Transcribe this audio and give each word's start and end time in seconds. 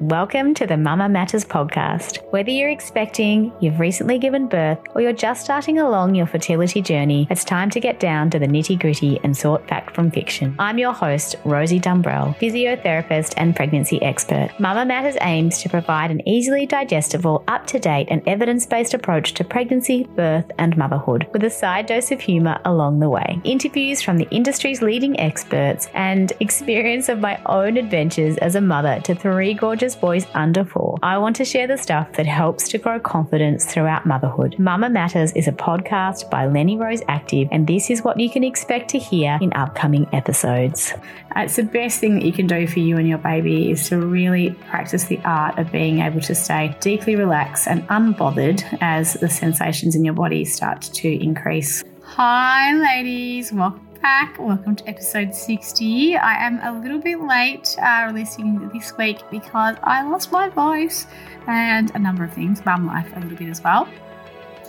Welcome 0.00 0.54
to 0.54 0.66
the 0.66 0.76
Mama 0.76 1.08
Matters 1.08 1.44
podcast. 1.44 2.18
Whether 2.32 2.50
you're 2.50 2.68
expecting, 2.68 3.52
you've 3.60 3.78
recently 3.78 4.18
given 4.18 4.48
birth, 4.48 4.78
or 4.92 5.00
you're 5.00 5.12
just 5.12 5.44
starting 5.44 5.78
along 5.78 6.16
your 6.16 6.26
fertility 6.26 6.82
journey, 6.82 7.28
it's 7.30 7.44
time 7.44 7.70
to 7.70 7.78
get 7.78 8.00
down 8.00 8.28
to 8.30 8.40
the 8.40 8.48
nitty 8.48 8.80
gritty 8.80 9.20
and 9.22 9.36
sort 9.36 9.68
fact 9.68 9.94
from 9.94 10.10
fiction. 10.10 10.56
I'm 10.58 10.78
your 10.78 10.92
host, 10.92 11.36
Rosie 11.44 11.78
Dumbrell, 11.78 12.36
physiotherapist 12.38 13.34
and 13.36 13.54
pregnancy 13.54 14.02
expert. 14.02 14.50
Mama 14.58 14.84
Matters 14.84 15.16
aims 15.20 15.62
to 15.62 15.68
provide 15.68 16.10
an 16.10 16.26
easily 16.28 16.66
digestible, 16.66 17.44
up 17.46 17.64
to 17.68 17.78
date, 17.78 18.08
and 18.10 18.26
evidence 18.26 18.66
based 18.66 18.94
approach 18.94 19.34
to 19.34 19.44
pregnancy, 19.44 20.08
birth, 20.16 20.50
and 20.58 20.76
motherhood, 20.76 21.28
with 21.32 21.44
a 21.44 21.50
side 21.50 21.86
dose 21.86 22.10
of 22.10 22.20
humour 22.20 22.60
along 22.64 22.98
the 22.98 23.08
way. 23.08 23.40
Interviews 23.44 24.02
from 24.02 24.16
the 24.16 24.28
industry's 24.30 24.82
leading 24.82 25.18
experts 25.20 25.88
and 25.94 26.32
experience 26.40 27.08
of 27.08 27.20
my 27.20 27.40
own 27.46 27.76
adventures 27.76 28.36
as 28.38 28.56
a 28.56 28.60
mother 28.60 28.98
to 29.04 29.14
three 29.14 29.54
gorgeous 29.54 29.83
boys 29.92 30.24
under 30.34 30.64
four. 30.64 30.98
I 31.02 31.18
want 31.18 31.34
to 31.36 31.44
share 31.44 31.66
the 31.66 31.76
stuff 31.76 32.12
that 32.12 32.26
helps 32.26 32.68
to 32.68 32.78
grow 32.78 33.00
confidence 33.00 33.64
throughout 33.64 34.06
motherhood. 34.06 34.56
Mama 34.58 34.88
Matters 34.88 35.32
is 35.32 35.48
a 35.48 35.52
podcast 35.52 36.30
by 36.30 36.46
Lenny 36.46 36.76
Rose 36.76 37.02
Active, 37.08 37.48
and 37.50 37.66
this 37.66 37.90
is 37.90 38.02
what 38.02 38.20
you 38.20 38.30
can 38.30 38.44
expect 38.44 38.90
to 38.90 38.98
hear 38.98 39.38
in 39.40 39.52
upcoming 39.54 40.06
episodes. 40.12 40.92
Uh, 41.36 41.40
it's 41.40 41.56
the 41.56 41.64
best 41.64 41.98
thing 41.98 42.14
that 42.14 42.24
you 42.24 42.32
can 42.32 42.46
do 42.46 42.68
for 42.68 42.78
you 42.78 42.96
and 42.96 43.08
your 43.08 43.18
baby 43.18 43.72
is 43.72 43.88
to 43.88 43.98
really 43.98 44.52
practice 44.70 45.04
the 45.04 45.18
art 45.24 45.58
of 45.58 45.72
being 45.72 45.98
able 45.98 46.20
to 46.20 46.34
stay 46.34 46.76
deeply 46.80 47.16
relaxed 47.16 47.66
and 47.66 47.82
unbothered 47.88 48.62
as 48.80 49.14
the 49.14 49.28
sensations 49.28 49.96
in 49.96 50.04
your 50.04 50.14
body 50.14 50.44
start 50.44 50.82
to 50.82 51.08
increase. 51.08 51.82
Hi, 52.04 52.72
ladies. 52.74 53.52
Welcome 53.52 53.83
back. 54.04 54.38
Welcome 54.38 54.76
to 54.76 54.86
episode 54.86 55.34
60. 55.34 56.14
I 56.18 56.46
am 56.46 56.60
a 56.62 56.78
little 56.78 56.98
bit 56.98 57.22
late 57.22 57.74
uh, 57.80 58.04
releasing 58.06 58.68
this 58.68 58.94
week 58.98 59.20
because 59.30 59.76
I 59.82 60.02
lost 60.02 60.30
my 60.30 60.50
voice 60.50 61.06
and 61.46 61.90
a 61.94 61.98
number 61.98 62.22
of 62.22 62.34
things, 62.34 62.62
mum 62.66 62.86
life 62.86 63.10
a 63.16 63.20
little 63.20 63.38
bit 63.38 63.48
as 63.48 63.64
well. 63.64 63.88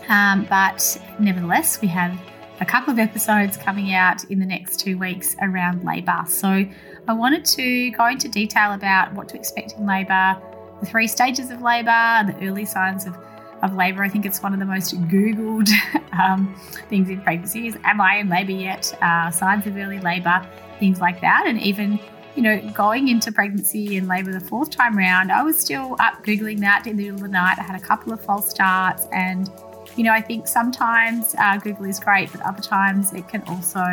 Um, 0.07 0.45
but 0.49 0.97
nevertheless, 1.19 1.81
we 1.81 1.89
have 1.89 2.17
a 2.61 2.65
couple 2.65 2.93
of 2.93 2.97
episodes 2.97 3.57
coming 3.57 3.93
out 3.93 4.23
in 4.23 4.39
the 4.39 4.45
next 4.45 4.79
two 4.79 4.97
weeks 4.97 5.35
around 5.41 5.83
labour. 5.83 6.23
So 6.29 6.65
I 7.05 7.13
wanted 7.13 7.43
to 7.43 7.91
go 7.91 8.05
into 8.05 8.29
detail 8.29 8.71
about 8.71 9.13
what 9.15 9.27
to 9.29 9.35
expect 9.35 9.73
in 9.73 9.85
labour, 9.85 10.41
the 10.79 10.85
three 10.85 11.07
stages 11.07 11.51
of 11.51 11.61
labour, 11.61 12.23
the 12.25 12.37
early 12.41 12.63
signs 12.63 13.05
of 13.05 13.17
of 13.65 13.75
labour. 13.75 14.03
I 14.03 14.09
think 14.09 14.25
it's 14.25 14.41
one 14.41 14.53
of 14.53 14.59
the 14.59 14.65
most 14.65 14.99
Googled 15.09 15.69
um, 16.19 16.55
things 16.89 17.09
in 17.09 17.21
pregnancy 17.21 17.67
is, 17.67 17.77
am 17.83 17.99
I 17.99 18.17
in 18.17 18.29
labour 18.29 18.51
yet? 18.51 18.93
Uh, 19.01 19.29
signs 19.31 19.67
of 19.67 19.75
early 19.75 19.99
labour, 19.99 20.45
things 20.79 21.01
like 21.01 21.21
that. 21.21 21.43
And 21.45 21.59
even, 21.61 21.99
you 22.35 22.41
know, 22.41 22.61
going 22.71 23.07
into 23.07 23.31
pregnancy 23.31 23.97
and 23.97 24.07
labour 24.07 24.31
the 24.31 24.39
fourth 24.39 24.69
time 24.69 24.97
round, 24.97 25.31
I 25.31 25.43
was 25.43 25.59
still 25.59 25.95
up 25.99 26.23
Googling 26.23 26.59
that 26.61 26.87
in 26.87 26.95
the 26.95 27.03
middle 27.03 27.15
of 27.15 27.21
the 27.21 27.27
night. 27.27 27.57
I 27.59 27.63
had 27.63 27.75
a 27.75 27.85
couple 27.85 28.13
of 28.13 28.23
false 28.23 28.49
starts. 28.49 29.07
And, 29.11 29.51
you 29.95 30.03
know, 30.03 30.11
I 30.11 30.21
think 30.21 30.47
sometimes 30.47 31.35
uh, 31.39 31.57
Google 31.57 31.85
is 31.85 31.99
great, 31.99 32.31
but 32.31 32.41
other 32.41 32.61
times 32.61 33.13
it 33.13 33.27
can 33.27 33.41
also 33.47 33.83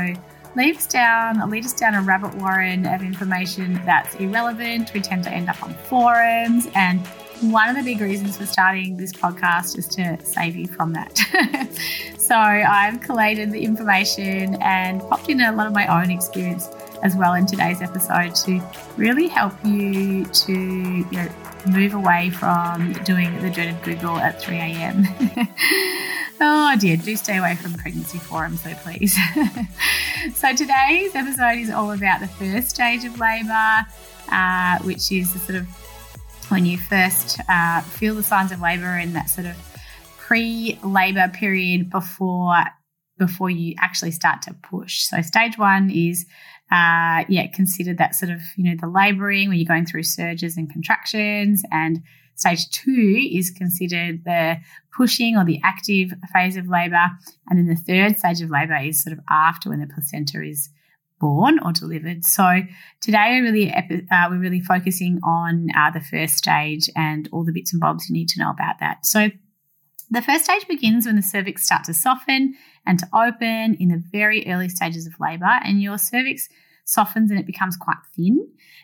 lead 0.54 0.76
us 0.76 0.86
down, 0.86 1.48
lead 1.50 1.64
us 1.64 1.72
down 1.72 1.94
a 1.94 2.02
rabbit 2.02 2.34
warren 2.34 2.86
of 2.86 3.02
information 3.02 3.80
that's 3.86 4.14
irrelevant. 4.16 4.92
We 4.92 5.00
tend 5.00 5.24
to 5.24 5.32
end 5.32 5.48
up 5.48 5.62
on 5.62 5.74
forums 5.74 6.68
and 6.74 7.06
one 7.42 7.68
of 7.68 7.76
the 7.76 7.82
big 7.82 8.00
reasons 8.00 8.36
for 8.36 8.46
starting 8.46 8.96
this 8.96 9.12
podcast 9.12 9.76
is 9.76 9.86
to 9.88 10.18
save 10.24 10.54
you 10.54 10.66
from 10.68 10.92
that. 10.92 11.18
so 12.18 12.36
I've 12.36 13.00
collated 13.00 13.50
the 13.50 13.64
information 13.64 14.56
and 14.62 15.00
popped 15.00 15.28
in 15.28 15.40
a 15.40 15.52
lot 15.52 15.66
of 15.66 15.72
my 15.72 15.86
own 15.86 16.10
experience 16.10 16.68
as 17.02 17.16
well 17.16 17.34
in 17.34 17.46
today's 17.46 17.82
episode 17.82 18.34
to 18.36 18.62
really 18.96 19.26
help 19.26 19.52
you 19.64 20.24
to 20.26 20.52
you 20.52 21.10
know 21.10 21.28
move 21.68 21.94
away 21.94 22.30
from 22.30 22.92
doing 23.04 23.36
the 23.40 23.50
dreaded 23.50 23.82
Google 23.82 24.18
at 24.18 24.40
3 24.40 24.56
a.m. 24.56 25.04
oh 26.40 26.77
dear, 26.78 26.96
do 26.96 27.17
stay 27.17 27.38
away 27.38 27.56
from 27.56 27.74
pregnancy 27.74 28.18
forums 28.18 28.62
though, 28.62 28.74
please. 28.74 29.17
so 30.34 30.55
today's 30.55 31.14
episode 31.14 31.58
is 31.58 31.70
all 31.70 31.90
about 31.90 32.20
the 32.20 32.28
first 32.28 32.70
stage 32.70 33.05
of 33.05 33.18
labour, 33.18 33.84
uh, 34.30 34.78
which 34.83 35.11
is 35.11 35.33
the 35.33 35.38
sort 35.40 35.58
of 35.58 35.67
when 36.52 36.67
you 36.67 36.77
first 36.77 37.40
uh, 37.48 37.80
feel 37.80 38.14
the 38.14 38.23
signs 38.23 38.52
of 38.52 38.61
labour 38.61 38.98
in 38.98 39.14
that 39.14 39.30
sort 39.30 39.46
of 39.46 39.57
pre-labour 40.18 41.29
period 41.29 41.89
before 41.89 42.64
before 43.18 43.48
you 43.48 43.74
actually 43.79 44.11
start 44.11 44.42
to 44.42 44.55
push. 44.62 45.01
So 45.01 45.23
stage 45.23 45.57
one 45.57 45.91
is 45.91 46.27
uh, 46.70 47.24
yeah, 47.29 47.46
considered 47.52 47.98
that 47.98 48.14
sort 48.14 48.30
of 48.30 48.41
you 48.57 48.64
know 48.64 48.77
the 48.79 48.86
labouring 48.86 49.48
when 49.48 49.58
you're 49.58 49.67
going 49.67 49.86
through 49.86 50.02
surges 50.02 50.58
and 50.58 50.70
contractions, 50.70 51.62
and 51.73 52.02
stage 52.35 52.68
two 52.70 53.29
is 53.33 53.51
considered 53.51 54.24
the 54.24 54.58
pushing 54.95 55.39
or 55.39 55.46
the 55.46 55.61
active 55.64 56.12
phase 56.35 56.57
of 56.57 56.68
labour, 56.68 57.08
and 57.48 57.58
then 57.58 57.67
the 57.67 57.77
third 57.77 58.18
stage 58.18 58.42
of 58.42 58.51
labour 58.51 58.77
is 58.77 59.02
sort 59.02 59.17
of 59.17 59.24
after 59.30 59.70
when 59.70 59.80
the 59.80 59.86
placenta 59.86 60.42
is 60.42 60.68
born 61.22 61.60
or 61.64 61.72
delivered. 61.72 62.24
So 62.24 62.62
today 63.00 63.28
we're 63.30 63.44
really 63.44 63.72
uh, 63.72 64.27
we're 64.28 64.40
really 64.40 64.60
focusing 64.60 65.20
on 65.24 65.68
uh, 65.77 65.90
the 65.92 66.00
first 66.00 66.36
stage 66.36 66.90
and 66.96 67.28
all 67.33 67.44
the 67.44 67.52
bits 67.52 67.72
and 67.72 67.80
bobs 67.80 68.08
you 68.08 68.12
need 68.12 68.28
to 68.30 68.40
know 68.40 68.50
about 68.50 68.80
that. 68.80 69.06
So 69.06 69.30
the 70.11 70.20
first 70.20 70.44
stage 70.44 70.66
begins 70.68 71.06
when 71.06 71.16
the 71.16 71.22
cervix 71.22 71.64
starts 71.64 71.86
to 71.86 71.94
soften 71.94 72.55
and 72.84 72.98
to 72.98 73.08
open 73.14 73.77
in 73.80 73.88
the 73.88 74.02
very 74.11 74.46
early 74.48 74.68
stages 74.68 75.06
of 75.06 75.14
labour, 75.20 75.61
and 75.64 75.80
your 75.80 75.96
cervix 75.96 76.48
softens 76.84 77.30
and 77.30 77.38
it 77.38 77.46
becomes 77.46 77.77
quite 77.77 78.02
thin. 78.16 78.36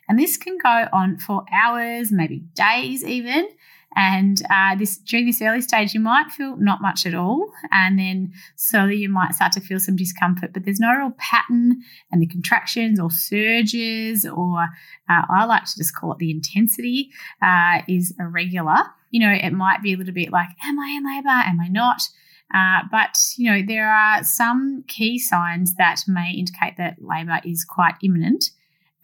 And 0.09 0.19
this 0.19 0.37
can 0.37 0.57
go 0.63 0.87
on 0.93 1.19
for 1.19 1.45
hours, 1.53 2.11
maybe 2.13 2.45
days 2.55 3.05
even. 3.05 3.49
And 3.97 4.43
uh, 4.51 4.77
this 4.77 4.99
during 4.99 5.27
this 5.27 5.43
early 5.43 5.61
stage, 5.61 5.95
you 5.95 6.01
might 6.01 6.31
feel 6.31 6.57
not 6.57 6.83
much 6.83 7.07
at 7.07 7.15
all, 7.15 7.51
and 7.73 7.99
then 7.99 8.33
slowly 8.55 8.97
you 8.97 9.09
might 9.09 9.35
start 9.35 9.53
to 9.53 9.61
feel 9.61 9.81
some 9.81 9.97
discomfort. 9.97 10.53
But 10.53 10.65
there's 10.65 10.81
no 10.81 10.93
real 10.93 11.15
pattern, 11.19 11.83
and 12.13 12.23
the 12.23 12.27
contractions 12.27 13.01
or 13.01 13.11
surges, 13.11 14.27
or 14.27 14.63
uh, 15.09 15.23
I 15.31 15.45
like 15.47 15.65
to 15.65 15.77
just 15.77 15.97
call 15.97 16.13
it 16.13 16.19
the 16.19 16.31
intensity, 16.31 17.11
uh, 17.43 17.81
is 17.89 18.15
irregular. 18.19 18.77
You 19.11 19.21
know, 19.21 19.33
it 19.33 19.53
might 19.53 19.83
be 19.83 19.95
a 19.95 19.97
little 19.97 20.15
bit 20.15 20.31
like, 20.31 20.51
"Am 20.65 20.79
I 20.79 20.91
in 20.91 21.07
labour? 21.07 21.29
Am 21.29 21.59
I 21.61 21.69
not?" 21.69 22.03
Uh, 22.55 22.81
but 22.91 23.19
you 23.37 23.51
know, 23.51 23.63
there 23.67 23.91
are 23.91 24.23
some 24.23 24.85
key 24.87 25.19
signs 25.19 25.75
that 25.75 26.03
may 26.07 26.33
indicate 26.33 26.77
that 26.77 26.97
labour 27.01 27.41
is 27.45 27.65
quite 27.65 27.95
imminent. 28.03 28.51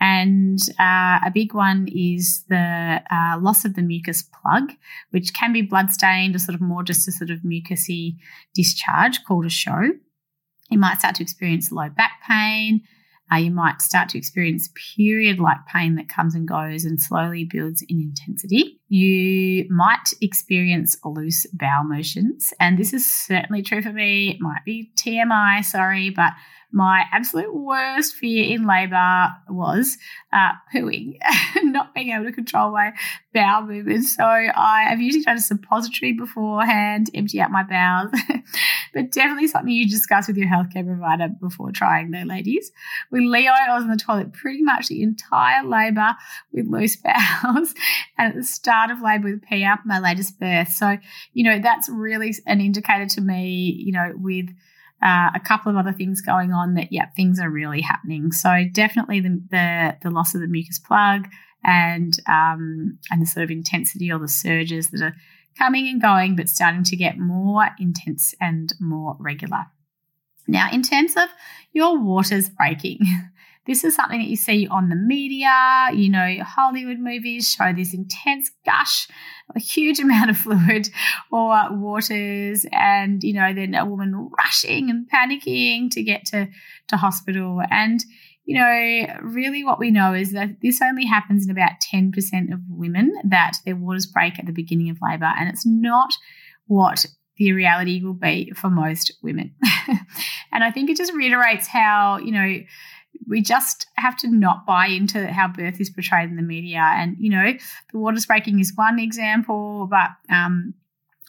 And 0.04 0.58
uh, 0.78 1.18
a 1.24 1.30
big 1.32 1.54
one 1.54 1.88
is 1.88 2.44
the 2.50 3.00
uh, 3.10 3.38
loss 3.40 3.64
of 3.64 3.74
the 3.74 3.80
mucus 3.80 4.22
plug, 4.22 4.72
which 5.12 5.32
can 5.32 5.50
be 5.54 5.62
blood-stained 5.62 6.36
or 6.36 6.38
sort 6.38 6.54
of 6.54 6.60
more 6.60 6.82
just 6.82 7.08
a 7.08 7.12
sort 7.12 7.30
of 7.30 7.38
mucousy 7.38 8.16
discharge 8.54 9.24
called 9.24 9.46
a 9.46 9.50
show. 9.50 9.80
You 10.68 10.78
might 10.78 10.98
start 10.98 11.14
to 11.14 11.22
experience 11.22 11.72
low 11.72 11.88
back 11.88 12.20
pain. 12.28 12.82
Uh, 13.32 13.36
you 13.36 13.50
might 13.50 13.80
start 13.80 14.10
to 14.10 14.18
experience 14.18 14.68
period 14.94 15.38
like 15.38 15.64
pain 15.72 15.94
that 15.94 16.10
comes 16.10 16.34
and 16.34 16.46
goes 16.46 16.84
and 16.84 17.00
slowly 17.00 17.48
builds 17.50 17.82
in 17.88 17.98
intensity. 17.98 18.78
You 18.88 19.66
might 19.70 20.10
experience 20.20 20.98
loose 21.02 21.46
bowel 21.54 21.84
motions, 21.84 22.52
and 22.60 22.78
this 22.78 22.92
is 22.92 23.10
certainly 23.10 23.62
true 23.62 23.80
for 23.80 23.92
me. 23.92 24.32
It 24.32 24.40
might 24.42 24.66
be 24.66 24.92
TMI, 25.02 25.64
sorry, 25.64 26.10
but 26.10 26.34
my 26.74 27.04
absolute 27.12 27.54
worst 27.54 28.16
fear 28.16 28.52
in 28.52 28.66
labour 28.66 29.28
was 29.48 29.96
uh, 30.32 30.50
pooing, 30.74 31.16
not 31.62 31.94
being 31.94 32.10
able 32.10 32.24
to 32.24 32.32
control 32.32 32.72
my 32.72 32.92
bowel 33.32 33.62
movements. 33.62 34.16
So 34.16 34.24
I 34.24 34.86
have 34.88 35.00
usually 35.00 35.22
done 35.22 35.36
a 35.36 35.40
suppository 35.40 36.12
beforehand, 36.12 37.10
empty 37.14 37.40
out 37.40 37.52
my 37.52 37.62
bowels, 37.62 38.10
but 38.94 39.12
definitely 39.12 39.46
something 39.46 39.72
you 39.72 39.88
discuss 39.88 40.26
with 40.26 40.36
your 40.36 40.48
healthcare 40.48 40.84
provider 40.84 41.28
before 41.28 41.70
trying, 41.70 42.10
though, 42.10 42.22
ladies. 42.22 42.72
With 43.12 43.22
Leo, 43.22 43.52
I 43.52 43.72
was 43.72 43.84
in 43.84 43.90
the 43.90 43.96
toilet 43.96 44.32
pretty 44.32 44.62
much 44.62 44.88
the 44.88 45.04
entire 45.04 45.64
labour 45.64 46.16
with 46.52 46.66
loose 46.66 46.96
bowels, 47.42 47.72
and 48.18 48.32
at 48.32 48.34
the 48.34 48.42
start 48.42 48.90
of 48.90 49.00
labour 49.00 49.30
with 49.30 49.42
Pia, 49.42 49.78
my 49.84 50.00
latest 50.00 50.40
birth. 50.40 50.70
So 50.70 50.98
you 51.34 51.44
know 51.44 51.60
that's 51.60 51.88
really 51.88 52.34
an 52.46 52.60
indicator 52.60 53.06
to 53.06 53.20
me. 53.20 53.72
You 53.78 53.92
know 53.92 54.12
with 54.16 54.48
uh, 55.02 55.30
a 55.34 55.40
couple 55.40 55.70
of 55.70 55.76
other 55.76 55.92
things 55.92 56.20
going 56.20 56.52
on 56.52 56.74
that, 56.74 56.92
yeah, 56.92 57.06
things 57.16 57.38
are 57.40 57.50
really 57.50 57.80
happening. 57.80 58.32
So 58.32 58.64
definitely 58.72 59.20
the, 59.20 59.42
the, 59.50 59.96
the 60.02 60.10
loss 60.10 60.34
of 60.34 60.40
the 60.40 60.46
mucus 60.46 60.78
plug 60.78 61.28
and, 61.62 62.16
um, 62.28 62.98
and 63.10 63.20
the 63.20 63.26
sort 63.26 63.44
of 63.44 63.50
intensity 63.50 64.10
or 64.10 64.18
the 64.18 64.28
surges 64.28 64.90
that 64.90 65.02
are 65.02 65.16
coming 65.58 65.88
and 65.88 66.00
going, 66.00 66.36
but 66.36 66.48
starting 66.48 66.84
to 66.84 66.96
get 66.96 67.18
more 67.18 67.68
intense 67.78 68.34
and 68.40 68.72
more 68.80 69.16
regular. 69.18 69.66
Now, 70.46 70.68
in 70.72 70.82
terms 70.82 71.16
of 71.16 71.28
your 71.72 71.98
waters 71.98 72.50
breaking, 72.50 73.00
This 73.66 73.82
is 73.82 73.94
something 73.94 74.18
that 74.18 74.28
you 74.28 74.36
see 74.36 74.66
on 74.66 74.90
the 74.90 74.96
media. 74.96 75.88
You 75.94 76.10
know, 76.10 76.36
Hollywood 76.42 76.98
movies 76.98 77.50
show 77.50 77.72
this 77.72 77.94
intense 77.94 78.50
gush, 78.64 79.08
a 79.54 79.60
huge 79.60 79.98
amount 80.00 80.30
of 80.30 80.36
fluid 80.36 80.90
or 81.30 81.68
waters, 81.70 82.66
and, 82.72 83.22
you 83.22 83.32
know, 83.32 83.54
then 83.54 83.74
a 83.74 83.86
woman 83.86 84.30
rushing 84.36 84.90
and 84.90 85.08
panicking 85.10 85.90
to 85.92 86.02
get 86.02 86.26
to, 86.26 86.48
to 86.88 86.96
hospital. 86.96 87.62
And, 87.70 88.04
you 88.44 88.58
know, 88.58 89.20
really 89.22 89.64
what 89.64 89.78
we 89.78 89.90
know 89.90 90.12
is 90.12 90.32
that 90.32 90.60
this 90.60 90.82
only 90.82 91.06
happens 91.06 91.44
in 91.44 91.50
about 91.50 91.72
10% 91.92 92.52
of 92.52 92.60
women 92.68 93.12
that 93.24 93.58
their 93.64 93.76
waters 93.76 94.06
break 94.06 94.38
at 94.38 94.44
the 94.44 94.52
beginning 94.52 94.90
of 94.90 94.98
labour. 95.02 95.32
And 95.38 95.48
it's 95.48 95.64
not 95.64 96.12
what 96.66 97.06
the 97.36 97.52
reality 97.52 98.02
will 98.02 98.14
be 98.14 98.52
for 98.54 98.70
most 98.70 99.12
women. 99.22 99.54
and 100.52 100.62
I 100.62 100.70
think 100.70 100.90
it 100.90 100.96
just 100.96 101.12
reiterates 101.12 101.66
how, 101.66 102.18
you 102.18 102.32
know, 102.32 102.58
we 103.26 103.40
just 103.40 103.86
have 103.96 104.16
to 104.18 104.28
not 104.28 104.66
buy 104.66 104.86
into 104.86 105.26
how 105.26 105.48
birth 105.48 105.80
is 105.80 105.90
portrayed 105.90 106.30
in 106.30 106.36
the 106.36 106.42
media. 106.42 106.80
And, 106.94 107.16
you 107.18 107.30
know, 107.30 107.52
the 107.92 107.98
waters 107.98 108.26
breaking 108.26 108.60
is 108.60 108.72
one 108.74 108.98
example, 108.98 109.88
but 109.90 110.10
um, 110.30 110.74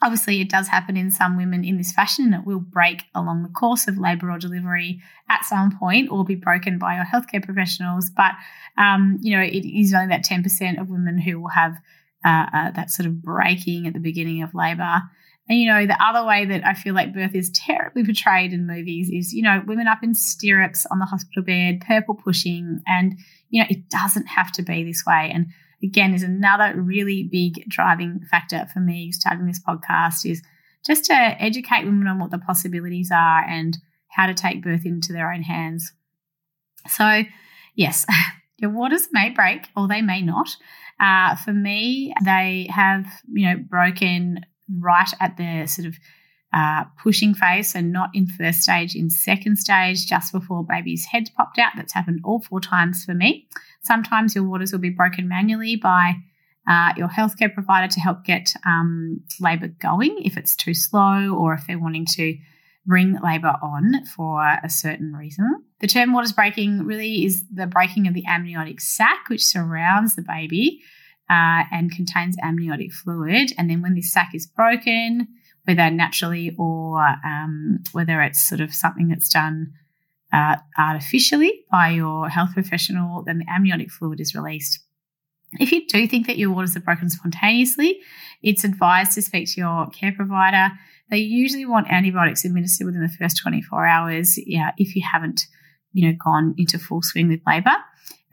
obviously 0.01 0.41
it 0.41 0.49
does 0.49 0.67
happen 0.67 0.97
in 0.97 1.11
some 1.11 1.37
women 1.37 1.63
in 1.63 1.77
this 1.77 1.91
fashion 1.91 2.25
and 2.25 2.35
it 2.35 2.45
will 2.45 2.59
break 2.59 3.03
along 3.13 3.43
the 3.43 3.49
course 3.49 3.87
of 3.87 3.97
labour 3.97 4.31
or 4.31 4.37
delivery 4.37 5.01
at 5.29 5.45
some 5.45 5.77
point 5.77 6.09
or 6.11 6.25
be 6.25 6.35
broken 6.35 6.77
by 6.77 6.95
your 6.95 7.05
healthcare 7.05 7.43
professionals. 7.43 8.09
But, 8.09 8.33
um, 8.77 9.17
you 9.21 9.35
know, 9.35 9.43
it 9.43 9.65
is 9.65 9.93
only 9.93 10.07
that 10.07 10.25
10% 10.25 10.79
of 10.79 10.89
women 10.89 11.17
who 11.17 11.39
will 11.39 11.49
have 11.49 11.77
uh, 12.25 12.45
uh, 12.51 12.71
that 12.71 12.89
sort 12.89 13.05
of 13.05 13.21
breaking 13.21 13.85
at 13.85 13.93
the 13.93 13.99
beginning 13.99 14.41
of 14.41 14.55
labour. 14.55 15.01
And, 15.47 15.59
you 15.59 15.67
know, 15.67 15.85
the 15.85 16.03
other 16.03 16.25
way 16.25 16.45
that 16.45 16.65
I 16.65 16.73
feel 16.73 16.95
like 16.95 17.13
birth 17.13 17.35
is 17.35 17.51
terribly 17.51 18.03
portrayed 18.03 18.51
in 18.51 18.65
movies 18.65 19.09
is, 19.11 19.31
you 19.31 19.43
know, 19.43 19.61
women 19.67 19.87
up 19.87 20.03
in 20.03 20.15
stirrups 20.15 20.87
on 20.87 20.97
the 20.97 21.05
hospital 21.05 21.43
bed, 21.43 21.83
purple 21.85 22.15
pushing. 22.15 22.81
And, 22.87 23.19
you 23.49 23.61
know, 23.61 23.67
it 23.69 23.89
doesn't 23.89 24.25
have 24.25 24.51
to 24.53 24.63
be 24.63 24.83
this 24.83 25.03
way. 25.05 25.31
And 25.33 25.47
again, 25.83 26.15
is 26.15 26.23
another 26.23 26.73
really 26.81 27.29
big 27.31 27.69
driving 27.69 28.21
factor 28.29 28.67
for 28.73 28.79
me 28.79 29.11
starting 29.11 29.45
this 29.45 29.61
podcast 29.61 30.29
is 30.29 30.41
just 30.85 31.05
to 31.05 31.13
educate 31.13 31.85
women 31.85 32.07
on 32.07 32.19
what 32.19 32.31
the 32.31 32.39
possibilities 32.39 33.11
are 33.11 33.43
and 33.43 33.77
how 34.09 34.25
to 34.25 34.33
take 34.33 34.63
birth 34.63 34.85
into 34.85 35.13
their 35.13 35.31
own 35.31 35.43
hands. 35.43 35.93
So, 36.89 37.23
yes, 37.75 38.05
your 38.57 38.71
waters 38.71 39.09
may 39.11 39.29
break 39.29 39.67
or 39.75 39.87
they 39.87 40.01
may 40.01 40.21
not. 40.21 40.49
Uh, 40.99 41.35
for 41.35 41.53
me, 41.53 42.13
they 42.23 42.67
have, 42.73 43.05
you 43.31 43.47
know, 43.47 43.57
broken 43.57 44.39
right 44.69 45.09
at 45.19 45.37
the 45.37 45.65
sort 45.67 45.87
of 45.87 45.95
uh, 46.53 46.85
pushing 47.03 47.33
phase, 47.33 47.75
and 47.75 47.91
not 47.91 48.09
in 48.13 48.27
first 48.27 48.61
stage, 48.61 48.95
in 48.95 49.09
second 49.09 49.57
stage, 49.57 50.05
just 50.05 50.31
before 50.31 50.63
baby's 50.63 51.05
head 51.05 51.29
popped 51.35 51.59
out. 51.59 51.73
That's 51.75 51.93
happened 51.93 52.21
all 52.23 52.39
four 52.39 52.61
times 52.61 53.03
for 53.03 53.13
me. 53.13 53.47
Sometimes 53.83 54.35
your 54.35 54.45
waters 54.45 54.71
will 54.71 54.79
be 54.79 54.89
broken 54.89 55.27
manually 55.27 55.75
by 55.75 56.13
uh, 56.67 56.93
your 56.95 57.09
healthcare 57.09 57.53
provider 57.53 57.91
to 57.93 57.99
help 57.99 58.23
get 58.23 58.53
um, 58.65 59.21
labour 59.41 59.67
going 59.67 60.17
if 60.23 60.37
it's 60.37 60.55
too 60.55 60.73
slow 60.73 61.35
or 61.35 61.53
if 61.53 61.67
they're 61.67 61.79
wanting 61.79 62.05
to 62.05 62.37
bring 62.85 63.19
labour 63.21 63.55
on 63.61 64.05
for 64.05 64.41
a 64.63 64.69
certain 64.69 65.13
reason. 65.13 65.63
The 65.81 65.87
term 65.87 66.13
waters 66.13 66.31
breaking 66.31 66.85
really 66.85 67.25
is 67.25 67.43
the 67.53 67.67
breaking 67.67 68.07
of 68.07 68.13
the 68.13 68.23
amniotic 68.27 68.79
sac, 68.79 69.27
which 69.27 69.43
surrounds 69.43 70.15
the 70.15 70.21
baby 70.21 70.81
uh, 71.29 71.63
and 71.71 71.91
contains 71.91 72.37
amniotic 72.41 72.93
fluid. 72.93 73.51
And 73.57 73.69
then 73.69 73.81
when 73.81 73.95
this 73.95 74.11
sac 74.11 74.31
is 74.33 74.47
broken, 74.47 75.27
whether 75.65 75.89
naturally 75.89 76.55
or 76.57 76.99
um, 77.25 77.79
whether 77.91 78.21
it's 78.21 78.47
sort 78.47 78.61
of 78.61 78.73
something 78.73 79.07
that's 79.07 79.29
done 79.29 79.73
uh, 80.31 80.57
artificially 80.77 81.65
by 81.71 81.89
your 81.89 82.29
health 82.29 82.53
professional, 82.53 83.23
then 83.23 83.39
the 83.39 83.45
amniotic 83.49 83.91
fluid 83.91 84.19
is 84.19 84.35
released. 84.35 84.79
If 85.59 85.71
you 85.71 85.87
do 85.87 86.07
think 86.07 86.27
that 86.27 86.37
your 86.37 86.51
waters 86.51 86.75
are 86.75 86.81
broken 86.81 87.09
spontaneously, 87.09 87.99
it's 88.43 88.63
advised 88.63 89.13
to 89.13 89.21
speak 89.21 89.47
to 89.53 89.61
your 89.61 89.87
care 89.87 90.11
provider. 90.11 90.73
They 91.09 91.19
usually 91.19 91.65
want 91.65 91.89
antibiotics 91.89 92.45
administered 92.45 92.87
within 92.87 93.01
the 93.01 93.09
first 93.09 93.39
24 93.41 93.85
hours 93.85 94.37
yeah, 94.45 94.71
if 94.77 94.95
you 94.95 95.03
haven't 95.09 95.41
you 95.93 96.09
know, 96.09 96.17
gone 96.21 96.53
into 96.57 96.77
full 96.77 97.01
swing 97.01 97.29
with 97.29 97.39
labour 97.47 97.77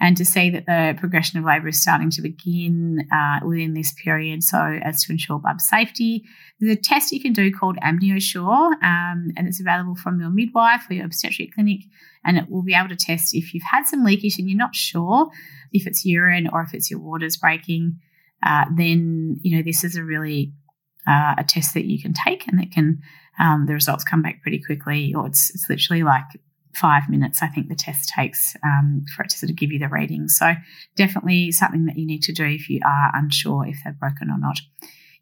and 0.03 0.17
to 0.17 0.25
see 0.25 0.51
that 0.51 0.67
the 0.67 0.99
progression 0.99 1.39
of 1.39 1.45
labour 1.45 1.69
is 1.69 1.81
starting 1.81 2.11
to 2.11 2.23
begin 2.23 3.07
uh, 3.15 3.39
within 3.47 3.73
this 3.73 3.93
period 3.93 4.43
so 4.43 4.59
as 4.59 5.05
to 5.05 5.13
ensure 5.13 5.39
bub 5.39 5.61
safety. 5.61 6.25
There's 6.59 6.77
a 6.77 6.81
test 6.81 7.13
you 7.13 7.21
can 7.21 7.33
do 7.33 7.53
called 7.53 7.77
AmniSure, 7.77 8.73
um, 8.83 9.31
and 9.37 9.47
it's 9.47 9.61
available 9.61 9.95
from 9.95 10.21
your 10.21 10.31
midwife 10.31 10.91
or 10.91 10.95
your 10.95 11.07
obstetric 11.07 11.55
clinic, 11.55 11.83
and 12.25 12.37
it 12.37 12.51
will 12.51 12.65
be 12.65 12.75
able 12.75 12.89
to 12.89 12.97
test 12.97 13.33
if 13.33 13.55
you've 13.55 13.63
had 13.63 13.87
some 13.87 14.03
leakage 14.03 14.41
and 14.41 14.51
you're 14.51 14.59
not 14.59 14.75
sure 14.75 15.31
if 15.73 15.87
it's 15.87 16.05
urine 16.05 16.49
or 16.53 16.63
if 16.63 16.75
it's 16.75 16.91
your 16.91 17.01
waters 17.01 17.37
breaking. 17.37 18.01
Uh, 18.45 18.65
then 18.77 19.39
you 19.43 19.57
know 19.57 19.63
this 19.63 19.85
is 19.85 19.95
a 19.95 20.03
really 20.03 20.53
uh, 21.07 21.37
a 21.39 21.45
test 21.45 21.75
that 21.75 21.85
you 21.85 22.03
can 22.03 22.13
take, 22.13 22.49
and 22.49 22.59
that 22.59 22.73
can 22.73 23.01
um, 23.39 23.67
the 23.67 23.73
results 23.73 24.03
come 24.03 24.21
back 24.21 24.43
pretty 24.43 24.59
quickly, 24.59 25.15
or 25.15 25.29
it's 25.29 25.51
it's 25.51 25.71
literally 25.71 26.03
like 26.03 26.25
five 26.75 27.09
minutes, 27.09 27.43
I 27.43 27.49
think 27.49 27.69
the 27.69 27.75
test 27.75 28.11
takes 28.17 28.57
um, 28.65 29.05
for 29.15 29.25
it 29.25 29.31
to 29.31 29.39
sort 29.39 29.51
of 29.51 29.57
give 29.57 29.71
you 29.71 29.79
the 29.79 29.89
reading. 29.89 30.29
So, 30.29 30.55
definitely 30.97 31.53
something 31.53 31.87
that 31.87 31.99
you 31.99 32.07
need 32.07 32.23
to 32.23 32.33
do 32.33 32.47
if 32.47 32.69
you 32.69 32.81
are 32.85 33.11
unsure 33.15 33.67
if 33.67 33.79
they're 33.85 33.93
broken 33.93 34.31
or 34.31 34.39
not. 34.39 34.59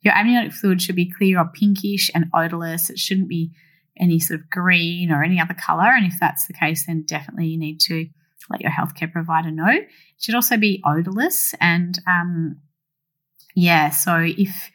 Your 0.02 0.14
amniotic 0.14 0.52
fluid 0.52 0.81
should 0.81 0.97
be 0.97 1.11
clear 1.11 1.38
or 1.38 1.47
pinkish 1.47 2.11
and 2.14 2.26
odorless. 2.32 2.88
It 2.88 2.99
shouldn't 2.99 3.29
be 3.29 3.52
any 3.99 4.19
sort 4.19 4.41
of 4.41 4.50
green 4.50 5.11
or 5.11 5.23
any 5.23 5.41
other 5.41 5.55
color. 5.55 5.88
And 5.88 6.06
if 6.06 6.19
that's 6.19 6.47
the 6.47 6.55
case, 6.55 6.87
then 6.87 7.02
definitely 7.02 7.49
you 7.49 7.58
need 7.58 7.81
to 7.81 8.06
let 8.49 8.62
your 8.62 8.70
healthcare 8.70 9.12
provider 9.12 9.50
know. 9.50 9.69
It 9.69 9.88
should 10.19 10.35
also 10.35 10.56
be 10.56 10.82
odorless. 10.85 11.55
And 11.61 11.99
um, 12.06 12.56
yeah, 13.55 13.91
so 13.91 14.25
if, 14.26 14.70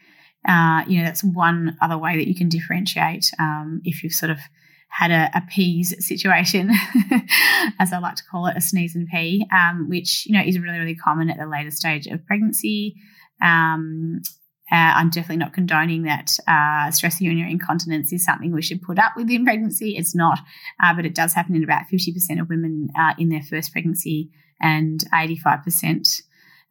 uh, 0.48 0.83
you 0.88 1.00
know, 1.00 1.06
that's 1.06 1.24
one 1.24 1.75
other 1.81 1.98
way 1.98 2.18
that 2.18 2.27
you 2.27 2.36
can 2.36 2.50
differentiate 2.50 3.31
um, 3.39 3.81
if 3.83 4.04
you've 4.04 4.13
sort 4.13 4.30
of 4.30 4.39
had 4.89 5.11
a, 5.11 5.29
a 5.37 5.41
peas 5.49 5.93
situation, 6.05 6.71
as 7.79 7.91
I 7.91 7.99
like 7.99 8.15
to 8.15 8.23
call 8.29 8.47
it, 8.47 8.57
a 8.57 8.61
sneeze 8.61 8.95
and 8.95 9.07
pee, 9.07 9.45
um, 9.51 9.89
which 9.89 10.25
you 10.25 10.33
know 10.33 10.43
is 10.45 10.59
really 10.59 10.79
really 10.79 10.95
common 10.95 11.29
at 11.29 11.37
the 11.37 11.47
later 11.47 11.71
stage 11.71 12.07
of 12.07 12.25
pregnancy. 12.25 12.95
Um, 13.41 14.21
uh, 14.71 14.97
I'm 14.97 15.11
definitely 15.11 15.37
not 15.37 15.53
condoning 15.53 16.03
that 16.03 16.37
uh, 16.47 16.89
stress 16.89 17.21
urinary 17.21 17.51
incontinence 17.51 18.11
is 18.11 18.25
something 18.25 18.51
we 18.51 18.63
should 18.63 18.81
put 18.81 18.97
up 18.97 19.13
with 19.15 19.29
in 19.29 19.45
pregnancy. 19.45 19.95
It's 19.95 20.15
not, 20.15 20.39
uh, 20.81 20.93
but 20.95 21.05
it 21.05 21.13
does 21.13 21.33
happen 21.33 21.55
in 21.55 21.63
about 21.63 21.83
50% 21.93 22.41
of 22.41 22.49
women 22.49 22.89
uh, 22.97 23.13
in 23.19 23.29
their 23.29 23.43
first 23.43 23.71
pregnancy 23.71 24.31
and 24.59 25.03
85% 25.13 26.21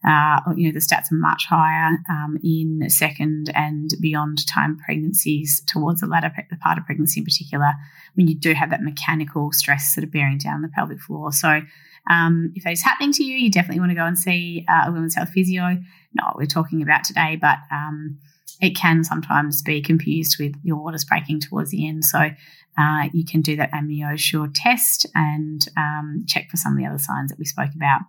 uh, 0.07 0.41
you 0.55 0.67
know, 0.67 0.73
the 0.73 0.81
stats 0.81 1.11
are 1.11 1.17
much 1.17 1.47
higher 1.49 1.97
um, 2.11 2.37
in 2.43 2.91
second 2.91 3.51
and 3.55 3.91
beyond 4.01 4.47
time 4.47 4.77
pregnancies 4.77 5.63
towards 5.67 6.01
the 6.01 6.07
latter 6.07 6.31
part 6.63 6.79
of 6.79 6.85
pregnancy 6.85 7.21
in 7.21 7.25
particular, 7.25 7.73
when 8.15 8.29
you 8.29 8.35
do 8.35 8.53
have 8.53 8.71
that 8.71 8.83
mechanical 8.83 9.51
stress 9.53 9.95
sort 9.95 10.05
of 10.05 10.13
bearing 10.13 10.39
down 10.39 10.63
the 10.63 10.69
pelvic 10.69 11.01
floor. 11.01 11.33
So 11.33 11.63
um, 12.11 12.53
if 12.55 12.65
that 12.65 12.73
is 12.73 12.83
happening 12.83 13.13
to 13.13 13.25
you, 13.25 13.37
you 13.37 13.51
definitely 13.51 13.81
want 13.81 13.93
to 13.93 13.97
go 13.97 14.05
and 14.05 14.19
see 14.19 14.67
uh, 14.69 14.85
a 14.89 14.93
women's 14.93 15.15
health 15.15 15.31
physio. 15.31 15.79
Not 16.13 16.27
what 16.27 16.37
we're 16.37 16.47
talking 16.47 16.83
about 16.83 17.05
today, 17.05 17.39
but 17.41 17.59
um, 17.71 18.19
it 18.61 18.77
can 18.77 19.05
sometimes 19.05 19.63
be 19.63 19.81
confused 19.81 20.37
with 20.39 20.55
your 20.63 20.77
waters 20.77 21.05
breaking 21.05 21.41
towards 21.41 21.71
the 21.71 21.89
end. 21.89 22.05
So 22.05 22.31
uh, 22.77 23.09
you 23.13 23.25
can 23.25 23.41
do 23.41 23.57
that 23.57 23.73
AmniSure 23.73 24.51
test 24.55 25.07
and 25.15 25.61
um, 25.77 26.25
check 26.29 26.51
for 26.51 26.57
some 26.57 26.75
of 26.75 26.79
the 26.79 26.87
other 26.87 26.99
signs 26.99 27.31
that 27.31 27.39
we 27.39 27.45
spoke 27.45 27.71
about. 27.75 28.03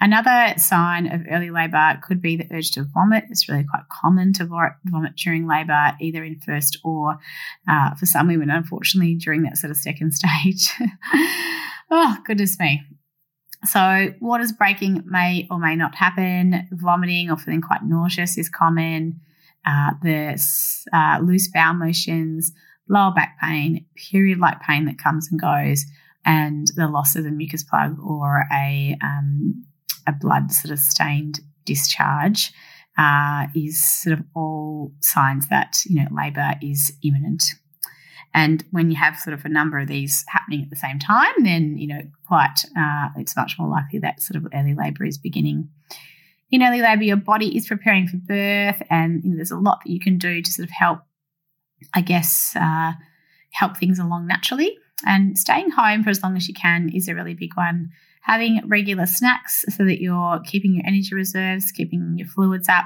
Another 0.00 0.54
sign 0.58 1.12
of 1.12 1.22
early 1.30 1.50
labour 1.50 1.98
could 2.02 2.22
be 2.22 2.36
the 2.36 2.46
urge 2.52 2.70
to 2.72 2.84
vomit. 2.84 3.24
It's 3.30 3.48
really 3.48 3.64
quite 3.64 3.82
common 3.90 4.32
to 4.34 4.44
vomit 4.44 5.16
during 5.16 5.46
labour, 5.46 5.92
either 6.00 6.22
in 6.22 6.40
first 6.40 6.78
or 6.84 7.18
uh, 7.68 7.94
for 7.94 8.06
some 8.06 8.28
women, 8.28 8.50
unfortunately, 8.50 9.16
during 9.16 9.42
that 9.42 9.56
sort 9.56 9.70
of 9.70 9.76
second 9.76 10.12
stage. 10.14 10.70
oh, 11.90 12.16
goodness 12.24 12.58
me. 12.58 12.82
So, 13.64 14.14
waters 14.20 14.52
breaking 14.52 15.02
may 15.04 15.48
or 15.50 15.58
may 15.58 15.74
not 15.74 15.96
happen. 15.96 16.68
Vomiting 16.70 17.30
or 17.30 17.36
feeling 17.36 17.60
quite 17.60 17.82
nauseous 17.82 18.38
is 18.38 18.48
common. 18.48 19.20
Uh, 19.66 19.90
the 20.02 20.40
uh, 20.92 21.18
loose 21.20 21.48
bowel 21.48 21.74
motions, 21.74 22.52
lower 22.88 23.12
back 23.12 23.36
pain, 23.40 23.84
period 23.96 24.38
like 24.38 24.60
pain 24.60 24.84
that 24.86 24.98
comes 24.98 25.28
and 25.30 25.40
goes, 25.40 25.84
and 26.28 26.66
the 26.76 26.86
loss 26.86 27.16
of 27.16 27.24
the 27.24 27.30
mucus 27.30 27.64
plug 27.64 27.98
or 27.98 28.44
a 28.52 28.96
um, 29.02 29.64
a 30.06 30.12
blood 30.12 30.52
sort 30.52 30.70
of 30.70 30.78
stained 30.78 31.40
discharge 31.64 32.52
uh, 32.98 33.46
is 33.56 33.82
sort 33.82 34.18
of 34.18 34.24
all 34.36 34.92
signs 35.00 35.48
that 35.48 35.78
you 35.86 35.96
know 35.96 36.08
labour 36.14 36.54
is 36.62 36.92
imminent. 37.02 37.42
And 38.34 38.62
when 38.72 38.90
you 38.90 38.96
have 38.96 39.18
sort 39.18 39.32
of 39.32 39.46
a 39.46 39.48
number 39.48 39.78
of 39.78 39.88
these 39.88 40.22
happening 40.28 40.62
at 40.62 40.68
the 40.68 40.76
same 40.76 40.98
time, 40.98 41.32
then 41.42 41.78
you 41.78 41.88
know 41.88 42.02
quite 42.26 42.62
uh, 42.78 43.08
it's 43.16 43.34
much 43.34 43.56
more 43.58 43.68
likely 43.68 43.98
that 44.00 44.20
sort 44.20 44.36
of 44.36 44.46
early 44.54 44.74
labour 44.74 45.06
is 45.06 45.16
beginning. 45.16 45.70
In 46.50 46.62
early 46.62 46.82
labour, 46.82 47.04
your 47.04 47.16
body 47.16 47.56
is 47.56 47.66
preparing 47.66 48.06
for 48.06 48.18
birth, 48.18 48.82
and 48.90 49.24
you 49.24 49.30
know, 49.30 49.36
there's 49.36 49.50
a 49.50 49.58
lot 49.58 49.80
that 49.84 49.90
you 49.90 50.00
can 50.00 50.18
do 50.18 50.42
to 50.42 50.50
sort 50.52 50.68
of 50.68 50.72
help, 50.72 51.00
I 51.94 52.02
guess, 52.02 52.54
uh, 52.54 52.92
help 53.52 53.78
things 53.78 53.98
along 53.98 54.26
naturally. 54.26 54.76
And 55.06 55.38
staying 55.38 55.70
home 55.70 56.02
for 56.02 56.10
as 56.10 56.22
long 56.22 56.36
as 56.36 56.48
you 56.48 56.54
can 56.54 56.90
is 56.92 57.08
a 57.08 57.14
really 57.14 57.34
big 57.34 57.56
one. 57.56 57.90
Having 58.22 58.62
regular 58.66 59.06
snacks 59.06 59.64
so 59.68 59.84
that 59.84 60.00
you're 60.00 60.40
keeping 60.44 60.74
your 60.74 60.84
energy 60.86 61.14
reserves, 61.14 61.72
keeping 61.72 62.14
your 62.16 62.26
fluids 62.26 62.68
up, 62.68 62.84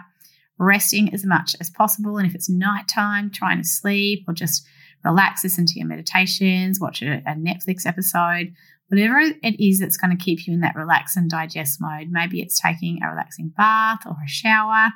resting 0.59 1.13
as 1.13 1.25
much 1.25 1.57
as 1.61 1.71
possible. 1.71 2.19
And 2.19 2.27
if 2.27 2.35
it's 2.35 2.49
nighttime, 2.49 3.31
trying 3.31 3.59
to 3.59 3.67
sleep 3.67 4.25
or 4.29 4.35
just 4.35 4.67
relax, 5.05 5.43
listen 5.43 5.67
to 5.67 5.79
your 5.79 5.89
meditations, 5.89 6.79
watch 6.79 7.03
a, 7.03 7.23
Netflix 7.27 7.87
episode, 7.87 8.53
whatever 8.89 9.19
it 9.21 9.59
is 9.59 9.81
that's 9.81 9.97
going 9.97 10.17
to 10.17 10.23
keep 10.23 10.47
you 10.47 10.55
in 10.55 10.61
that 10.61 10.77
relax 10.77 11.17
and 11.17 11.31
digest 11.31 11.81
mode. 11.81 12.09
Maybe 12.11 12.41
it's 12.41 12.61
taking 12.61 13.01
a 13.03 13.11
relaxing 13.11 13.53
bath 13.57 14.01
or 14.07 14.17
a 14.25 14.29
shower, 14.29 14.91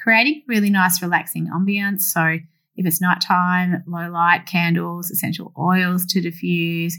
creating 0.00 0.44
really 0.46 0.70
nice, 0.70 1.02
relaxing 1.02 1.48
ambience. 1.48 2.02
So 2.02 2.38
if 2.78 2.86
it's 2.86 3.00
nighttime, 3.00 3.82
low 3.86 4.08
light, 4.08 4.46
candles, 4.46 5.10
essential 5.10 5.52
oils 5.58 6.06
to 6.06 6.20
diffuse, 6.20 6.96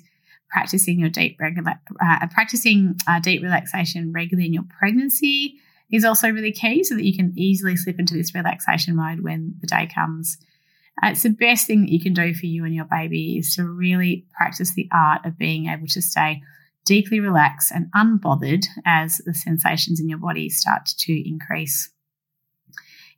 practicing 0.49 0.99
your 0.99 1.09
deep 1.09 1.37
regula- 1.39 1.79
uh, 2.03 2.27
practicing 2.31 2.95
uh, 3.07 3.19
deep 3.21 3.41
relaxation 3.41 4.11
regularly 4.11 4.47
in 4.47 4.53
your 4.53 4.65
pregnancy 4.77 5.55
is 5.91 6.03
also 6.03 6.29
really 6.29 6.51
key 6.51 6.83
so 6.83 6.95
that 6.95 7.05
you 7.05 7.15
can 7.15 7.33
easily 7.37 7.77
slip 7.77 7.97
into 7.97 8.13
this 8.13 8.35
relaxation 8.35 8.95
mode 8.95 9.21
when 9.21 9.55
the 9.61 9.67
day 9.67 9.87
comes. 9.87 10.37
Uh, 11.01 11.11
it's 11.11 11.23
the 11.23 11.29
best 11.29 11.65
thing 11.65 11.81
that 11.81 11.91
you 11.91 12.01
can 12.01 12.13
do 12.13 12.33
for 12.33 12.45
you 12.45 12.65
and 12.65 12.75
your 12.75 12.85
baby 12.85 13.37
is 13.37 13.55
to 13.55 13.63
really 13.63 14.25
practice 14.37 14.73
the 14.73 14.89
art 14.91 15.25
of 15.25 15.37
being 15.37 15.67
able 15.67 15.87
to 15.87 16.01
stay 16.01 16.41
deeply 16.85 17.21
relaxed 17.21 17.71
and 17.71 17.87
unbothered 17.95 18.65
as 18.85 19.21
the 19.25 19.33
sensations 19.33 19.99
in 20.01 20.09
your 20.09 20.19
body 20.19 20.49
start 20.49 20.85
to 20.97 21.29
increase. 21.29 21.89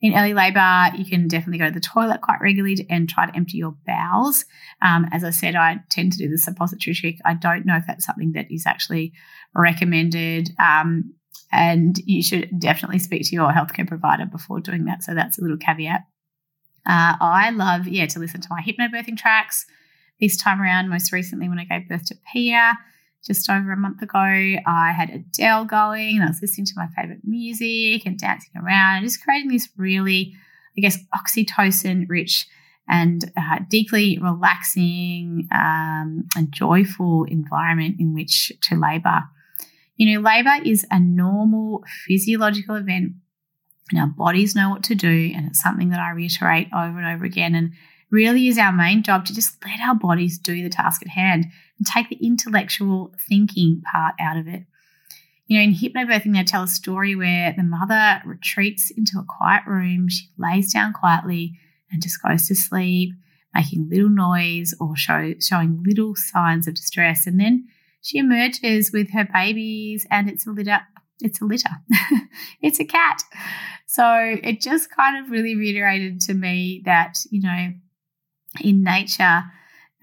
In 0.02 0.16
early 0.16 0.34
labour, 0.34 0.90
you 0.98 1.06
can 1.06 1.28
definitely 1.28 1.60
go 1.60 1.68
to 1.68 1.74
the 1.74 1.80
toilet 1.80 2.22
quite 2.22 2.42
regularly 2.42 2.86
and 2.90 3.08
try 3.08 3.28
to 3.28 3.36
empty 3.36 3.58
your 3.58 3.76
bowels. 3.86 4.46
Um, 4.82 5.06
as 5.12 5.24
I 5.24 5.30
said, 5.30 5.56
I 5.56 5.78
tend 5.90 6.14
to 6.14 6.18
do 6.18 6.28
the 6.28 6.40
suppository 6.40 6.96
trick. 6.96 7.18
I 7.24 7.36
don't 7.36 7.66
know 7.66 7.76
if 7.76 7.86
that's 7.86 8.06
something 8.06 8.32
that 8.32 8.48
is 8.50 8.66
actually 8.66 9.14
recommended. 9.56 10.50
Um, 10.60 11.14
and 11.52 11.98
you 12.06 12.24
should 12.24 12.60
definitely 12.60 12.98
speak 12.98 13.28
to 13.28 13.36
your 13.36 13.52
healthcare 13.52 13.88
provider 13.88 14.26
before 14.26 14.60
doing 14.60 14.86
that. 14.86 15.04
So 15.04 15.14
that's 15.14 15.38
a 15.38 15.42
little 15.42 15.58
caveat. 15.58 16.02
Uh, 16.86 17.14
I 17.22 17.52
love, 17.52 17.88
yeah, 17.88 18.08
to 18.08 18.20
listen 18.20 18.42
to 18.42 18.48
my 18.50 18.62
hypnobirthing 18.62 19.18
tracks. 19.18 19.66
This 20.20 20.36
time 20.38 20.62
around, 20.62 20.90
most 20.90 21.12
recently 21.12 21.48
when 21.48 21.60
I 21.60 21.66
gave 21.66 21.88
birth 21.88 22.06
to 22.06 22.16
Pia, 22.32 22.78
just 23.26 23.50
over 23.50 23.72
a 23.72 23.78
month 23.78 24.02
ago, 24.02 24.18
I 24.18 24.94
had 24.96 25.10
Adele 25.10 25.66
going 25.66 26.16
and 26.16 26.24
I 26.24 26.28
was 26.28 26.42
listening 26.42 26.66
to 26.66 26.74
my 26.76 26.88
favorite 26.96 27.22
music 27.24 28.06
and 28.06 28.18
dancing 28.18 28.54
around 28.56 28.98
and 28.98 29.06
just 29.06 29.24
creating 29.24 29.50
this 29.50 29.70
really, 29.78 30.34
I 30.78 30.82
guess, 30.82 30.98
oxytocin 31.16 32.06
rich 32.10 32.48
and 32.90 33.32
uh, 33.38 33.60
deeply 33.70 34.18
relaxing 34.20 35.48
um, 35.54 36.26
and 36.36 36.52
joyful 36.52 37.26
environment 37.26 37.98
in 38.00 38.14
which 38.14 38.52
to 38.64 38.76
labor. 38.76 39.24
You 39.98 40.16
know, 40.16 40.22
labor 40.22 40.64
is 40.66 40.86
a 40.90 41.00
normal 41.00 41.84
physiological 42.08 42.76
event 42.76 43.14
and 43.92 44.00
our 44.00 44.08
bodies 44.08 44.56
know 44.56 44.70
what 44.70 44.84
to 44.86 44.96
do. 44.96 45.32
And 45.36 45.48
it's 45.48 45.62
something 45.62 45.90
that 45.90 46.00
I 46.00 46.10
reiterate 46.10 46.70
over 46.74 46.98
and 46.98 47.16
over 47.16 47.26
again. 47.26 47.54
And 47.54 47.74
really 48.10 48.48
is 48.48 48.58
our 48.58 48.72
main 48.72 49.04
job 49.04 49.26
to 49.26 49.34
just 49.34 49.58
let 49.66 49.80
our 49.80 49.96
bodies 49.96 50.38
do 50.38 50.62
the 50.62 50.70
task 50.70 51.02
at 51.02 51.08
hand 51.08 51.46
and 51.82 51.88
take 51.88 52.10
the 52.10 52.24
intellectual 52.24 53.12
thinking 53.28 53.82
part 53.92 54.14
out 54.20 54.38
of 54.38 54.48
it. 54.48 54.66
You 55.48 55.58
know, 55.58 55.64
in 55.64 55.74
hypnobirthing, 55.74 56.36
they 56.36 56.44
tell 56.44 56.64
a 56.64 56.68
story 56.68 57.16
where 57.16 57.54
the 57.58 57.64
mother 57.64 58.22
retreats 58.24 58.92
into 58.92 59.18
a 59.18 59.26
quiet 59.28 59.64
room, 59.66 60.08
she 60.08 60.28
lays 60.38 60.72
down 60.72 60.94
quietly 60.94 61.58
and 61.92 62.02
just 62.02 62.22
goes 62.22 62.48
to 62.48 62.56
sleep, 62.56 63.14
making 63.56 63.90
little 63.90 64.10
noise 64.10 64.76
or 64.80 64.96
show, 64.96 65.34
showing 65.42 65.84
little 65.84 66.16
signs 66.16 66.68
of 66.68 66.76
distress. 66.76 67.26
And 67.26 67.40
then 67.40 67.68
she 68.02 68.20
emerges 68.20 68.92
with 68.94 69.12
her 69.12 69.28
babies 69.34 70.06
and 70.12 70.30
it's 70.30 70.46
a 70.46 70.52
litter. 70.52 70.82
It's 71.20 71.42
a 71.42 71.46
litter. 71.46 71.70
it's 72.62 72.80
a 72.80 72.86
cat. 72.86 73.24
So 73.88 74.38
it 74.44 74.62
just 74.62 74.96
kind 74.96 75.18
of 75.18 75.32
really 75.32 75.56
reiterated 75.56 76.22
to 76.22 76.36
me 76.36 76.84
that, 76.86 77.18
you 77.32 77.42
know, 77.42 77.74
in 78.62 78.84
nature, 78.84 79.44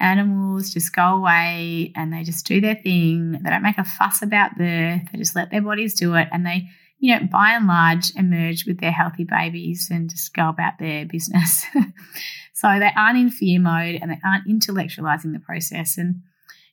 animals 0.00 0.72
just 0.72 0.94
go 0.94 1.16
away 1.16 1.92
and 1.96 2.12
they 2.12 2.22
just 2.22 2.46
do 2.46 2.60
their 2.60 2.76
thing. 2.76 3.32
They 3.32 3.50
don't 3.50 3.62
make 3.62 3.78
a 3.78 3.84
fuss 3.84 4.22
about 4.22 4.56
birth. 4.56 5.02
They 5.10 5.18
just 5.18 5.36
let 5.36 5.50
their 5.50 5.62
bodies 5.62 5.94
do 5.94 6.14
it. 6.14 6.28
And 6.32 6.46
they, 6.46 6.68
you 6.98 7.14
know, 7.14 7.26
by 7.30 7.52
and 7.52 7.66
large, 7.66 8.12
emerge 8.16 8.64
with 8.66 8.80
their 8.80 8.92
healthy 8.92 9.24
babies 9.24 9.88
and 9.90 10.10
just 10.10 10.34
go 10.34 10.48
about 10.48 10.74
their 10.78 11.04
business. 11.04 11.64
so 12.54 12.78
they 12.78 12.90
aren't 12.96 13.18
in 13.18 13.30
fear 13.30 13.60
mode 13.60 13.98
and 14.00 14.10
they 14.10 14.20
aren't 14.24 14.46
intellectualizing 14.46 15.32
the 15.32 15.40
process. 15.40 15.98
And, 15.98 16.22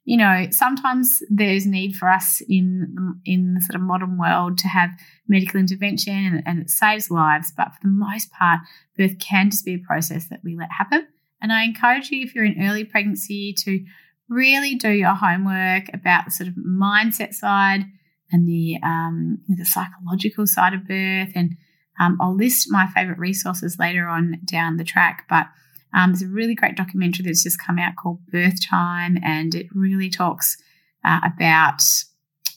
you 0.03 0.17
know, 0.17 0.47
sometimes 0.51 1.19
there's 1.29 1.65
need 1.65 1.95
for 1.95 2.09
us 2.09 2.41
in 2.47 3.19
in 3.25 3.55
the 3.55 3.61
sort 3.61 3.75
of 3.75 3.81
modern 3.81 4.19
world 4.19 4.59
to 4.59 4.67
have 4.67 4.91
medical 5.27 5.59
intervention 5.59 6.13
and, 6.13 6.43
and 6.45 6.59
it 6.59 6.69
saves 6.69 7.09
lives. 7.09 7.51
But 7.57 7.73
for 7.73 7.79
the 7.81 7.89
most 7.89 8.31
part, 8.31 8.59
birth 8.95 9.17
can 9.17 9.49
just 9.49 9.65
be 9.65 9.75
a 9.75 9.79
process 9.79 10.27
that 10.27 10.41
we 10.43 10.55
let 10.55 10.71
happen 10.71 11.07
and 11.45 11.53
I 11.53 11.63
encourage 11.63 12.09
you, 12.09 12.23
if 12.23 12.33
you're 12.33 12.43
in 12.43 12.67
early 12.67 12.83
pregnancy, 12.83 13.53
to 13.65 13.85
really 14.27 14.73
do 14.73 14.89
your 14.89 15.13
homework 15.13 15.93
about 15.93 16.25
the 16.25 16.31
sort 16.31 16.47
of 16.47 16.55
mindset 16.55 17.35
side 17.35 17.85
and 18.31 18.47
the 18.47 18.79
um, 18.81 19.37
the 19.47 19.63
psychological 19.63 20.47
side 20.47 20.73
of 20.73 20.87
birth. 20.87 21.29
And 21.35 21.55
um, 21.99 22.17
I'll 22.19 22.35
list 22.35 22.71
my 22.71 22.87
favorite 22.87 23.19
resources 23.19 23.77
later 23.77 24.07
on 24.07 24.39
down 24.43 24.77
the 24.77 24.83
track. 24.83 25.25
But 25.29 25.45
um, 25.93 26.13
there's 26.13 26.23
a 26.23 26.27
really 26.27 26.55
great 26.55 26.75
documentary 26.75 27.25
that's 27.25 27.43
just 27.43 27.61
come 27.61 27.77
out 27.77 27.95
called 27.95 28.25
Birth 28.25 28.67
Time, 28.67 29.19
and 29.23 29.53
it 29.53 29.67
really 29.71 30.09
talks 30.09 30.57
uh, 31.03 31.19
about 31.23 31.83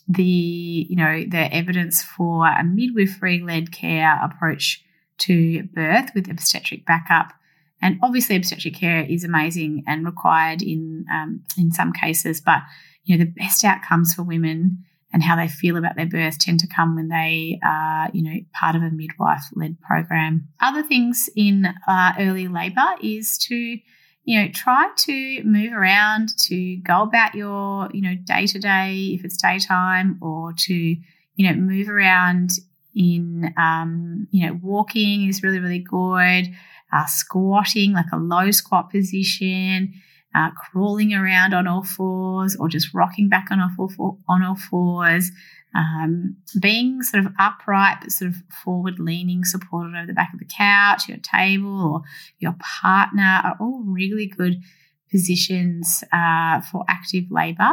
the 0.09 0.87
you 0.89 0.97
know 0.97 1.25
the 1.29 1.55
evidence 1.55 2.03
for 2.03 2.47
a 2.47 2.65
midwifery 2.65 3.43
led 3.43 3.71
care 3.71 4.19
approach 4.25 4.83
to 5.19 5.65
birth 5.75 6.13
with 6.15 6.31
obstetric 6.31 6.87
backup 6.87 7.35
and 7.81 7.99
obviously, 8.03 8.37
obstetric 8.37 8.75
care 8.75 9.05
is 9.09 9.25
amazing 9.25 9.85
and 9.87 10.05
required 10.05 10.63
in 10.63 11.05
um, 11.13 11.45
in 11.57 11.71
some 11.73 11.93
cases. 11.93 12.41
But 12.41 12.61
you 13.05 13.17
know, 13.17 13.25
the 13.25 13.31
best 13.31 13.65
outcomes 13.65 14.15
for 14.15 14.23
women 14.23 14.85
and 15.13 15.23
how 15.23 15.37
they 15.37 15.49
feel 15.49 15.77
about 15.77 15.97
their 15.97 16.07
birth 16.07 16.39
tend 16.39 16.61
to 16.61 16.67
come 16.67 16.95
when 16.95 17.09
they 17.09 17.59
are, 17.65 18.11
you 18.13 18.23
know, 18.23 18.39
part 18.53 18.77
of 18.77 18.83
a 18.83 18.91
midwife-led 18.91 19.81
program. 19.81 20.49
Other 20.61 20.83
things 20.83 21.31
in 21.35 21.67
uh, 21.87 22.13
early 22.19 22.47
labour 22.47 22.91
is 23.03 23.39
to, 23.39 23.55
you 23.55 24.41
know, 24.41 24.49
try 24.53 24.91
to 24.95 25.43
move 25.45 25.73
around, 25.73 26.37
to 26.49 26.77
go 26.79 27.03
about 27.03 27.35
your, 27.35 27.89
you 27.95 28.03
know, 28.03 28.17
day 28.23 28.47
to 28.47 28.59
day 28.59 29.17
if 29.19 29.25
it's 29.25 29.41
daytime, 29.41 30.19
or 30.21 30.53
to, 30.53 30.75
you 30.75 31.49
know, 31.49 31.55
move 31.55 31.89
around 31.89 32.51
in, 32.95 33.55
um, 33.57 34.27
you 34.31 34.47
know, 34.47 34.59
walking 34.63 35.29
is 35.29 35.43
really 35.43 35.61
really 35.61 35.79
good 35.79 36.49
uh, 36.93 37.07
squatting, 37.07 37.93
like 37.93 38.11
a 38.13 38.19
low 38.19 38.51
squat 38.51 38.91
position, 38.91 39.93
uh, 40.35 40.51
crawling 40.53 41.15
around 41.15 41.55
on 41.55 41.67
all 41.67 41.83
fours, 41.83 42.57
or 42.57 42.69
just 42.69 42.93
rocking 42.95 43.29
back 43.29 43.49
on 43.51 43.61
all, 43.61 43.89
four, 43.89 44.17
on 44.29 44.43
all 44.43 44.57
fours, 44.57 45.31
um, 45.75 46.37
being 46.61 47.03
sort 47.03 47.25
of 47.25 47.33
upright 47.39 47.99
but 48.01 48.13
sort 48.13 48.31
of 48.31 48.37
forward 48.65 48.99
leaning, 48.99 49.45
supported 49.45 49.97
over 49.97 50.07
the 50.07 50.13
back 50.13 50.33
of 50.33 50.39
the 50.39 50.47
couch, 50.47 51.09
your 51.09 51.19
table, 51.19 51.83
or 51.83 52.03
your 52.39 52.55
partner 52.61 53.41
are 53.45 53.57
all 53.61 53.83
really 53.85 54.27
good 54.27 54.63
positions 55.11 56.03
uh, 56.13 56.61
for 56.61 56.85
active 56.89 57.25
labour. 57.31 57.73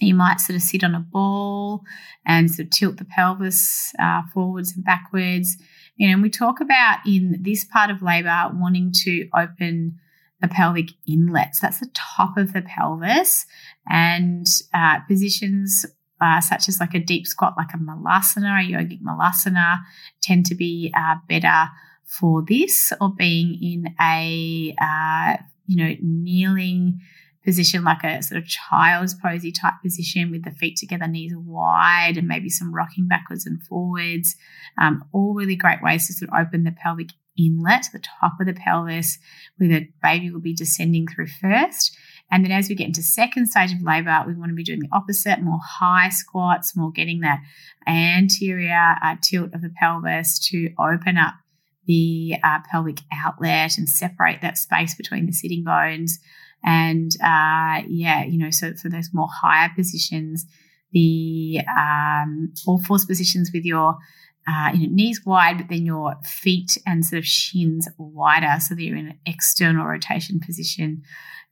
You 0.00 0.14
might 0.14 0.40
sort 0.40 0.56
of 0.56 0.62
sit 0.62 0.84
on 0.84 0.94
a 0.94 1.00
ball 1.00 1.82
and 2.26 2.50
sort 2.50 2.66
of 2.66 2.70
tilt 2.70 2.96
the 2.98 3.04
pelvis 3.04 3.92
uh, 3.98 4.22
forwards 4.32 4.74
and 4.76 4.84
backwards. 4.84 5.56
You 5.96 6.08
know, 6.08 6.14
and 6.14 6.22
we 6.22 6.30
talk 6.30 6.60
about 6.60 6.98
in 7.06 7.38
this 7.40 7.64
part 7.64 7.90
of 7.90 8.02
labor 8.02 8.50
wanting 8.54 8.92
to 9.04 9.28
open 9.34 9.98
the 10.40 10.48
pelvic 10.48 10.90
inlets. 11.08 11.60
That's 11.60 11.80
the 11.80 11.90
top 11.94 12.36
of 12.36 12.52
the 12.52 12.62
pelvis, 12.62 13.46
and 13.88 14.46
uh, 14.74 15.00
positions 15.00 15.86
uh, 16.20 16.40
such 16.40 16.68
as 16.68 16.80
like 16.80 16.94
a 16.94 17.00
deep 17.00 17.26
squat, 17.26 17.54
like 17.56 17.74
a 17.74 17.78
malasana, 17.78 18.60
a 18.60 18.72
yogic 18.72 19.02
malasana, 19.02 19.78
tend 20.22 20.46
to 20.46 20.54
be 20.54 20.92
uh, 20.96 21.16
better 21.28 21.68
for 22.04 22.42
this, 22.46 22.92
or 23.00 23.12
being 23.14 23.58
in 23.62 23.94
a 24.00 24.74
uh, 24.80 25.36
you 25.66 25.76
know 25.76 25.94
kneeling 26.00 27.00
position 27.46 27.84
like 27.84 28.02
a 28.04 28.22
sort 28.22 28.42
of 28.42 28.48
child's 28.48 29.14
posy 29.14 29.52
type 29.52 29.74
position 29.82 30.30
with 30.30 30.44
the 30.44 30.50
feet 30.50 30.76
together, 30.76 31.06
knees 31.06 31.32
wide, 31.34 32.14
and 32.16 32.28
maybe 32.28 32.50
some 32.50 32.74
rocking 32.74 33.06
backwards 33.06 33.46
and 33.46 33.62
forwards. 33.62 34.34
Um, 34.78 35.04
all 35.12 35.32
really 35.32 35.56
great 35.56 35.82
ways 35.82 36.08
to 36.08 36.12
sort 36.12 36.30
of 36.30 36.46
open 36.46 36.64
the 36.64 36.72
pelvic 36.72 37.10
inlet, 37.38 37.86
the 37.92 38.02
top 38.20 38.32
of 38.40 38.46
the 38.46 38.54
pelvis, 38.54 39.18
where 39.56 39.68
the 39.68 39.88
baby 40.02 40.30
will 40.30 40.40
be 40.40 40.54
descending 40.54 41.06
through 41.06 41.28
first. 41.28 41.96
And 42.30 42.44
then 42.44 42.50
as 42.50 42.68
we 42.68 42.74
get 42.74 42.88
into 42.88 43.02
second 43.02 43.46
stage 43.46 43.72
of 43.72 43.82
labor, 43.82 44.24
we 44.26 44.34
want 44.34 44.50
to 44.50 44.56
be 44.56 44.64
doing 44.64 44.80
the 44.80 44.88
opposite, 44.92 45.40
more 45.40 45.60
high 45.62 46.08
squats, 46.08 46.76
more 46.76 46.90
getting 46.90 47.20
that 47.20 47.40
anterior 47.86 48.96
uh, 49.02 49.14
tilt 49.22 49.54
of 49.54 49.62
the 49.62 49.72
pelvis 49.78 50.38
to 50.48 50.70
open 50.78 51.16
up 51.16 51.34
the 51.86 52.34
uh, 52.42 52.58
pelvic 52.68 52.98
outlet 53.12 53.78
and 53.78 53.88
separate 53.88 54.42
that 54.42 54.58
space 54.58 54.96
between 54.96 55.26
the 55.26 55.32
sitting 55.32 55.62
bones. 55.62 56.18
And 56.66 57.12
uh, 57.22 57.86
yeah, 57.88 58.24
you 58.24 58.38
know, 58.38 58.50
so 58.50 58.74
for 58.74 58.88
those 58.88 59.10
more 59.12 59.28
higher 59.32 59.70
positions, 59.74 60.44
the 60.92 61.60
um, 61.78 62.52
all 62.66 62.82
fours 62.82 63.04
positions 63.06 63.50
with 63.54 63.64
your 63.64 63.96
uh, 64.48 64.70
you 64.74 64.86
know, 64.86 64.94
knees 64.94 65.20
wide, 65.24 65.58
but 65.58 65.68
then 65.68 65.86
your 65.86 66.14
feet 66.24 66.76
and 66.86 67.04
sort 67.04 67.18
of 67.18 67.24
shins 67.24 67.88
wider, 67.98 68.56
so 68.60 68.74
that 68.74 68.82
you're 68.82 68.96
in 68.96 69.08
an 69.08 69.18
external 69.26 69.86
rotation 69.86 70.40
position. 70.40 71.02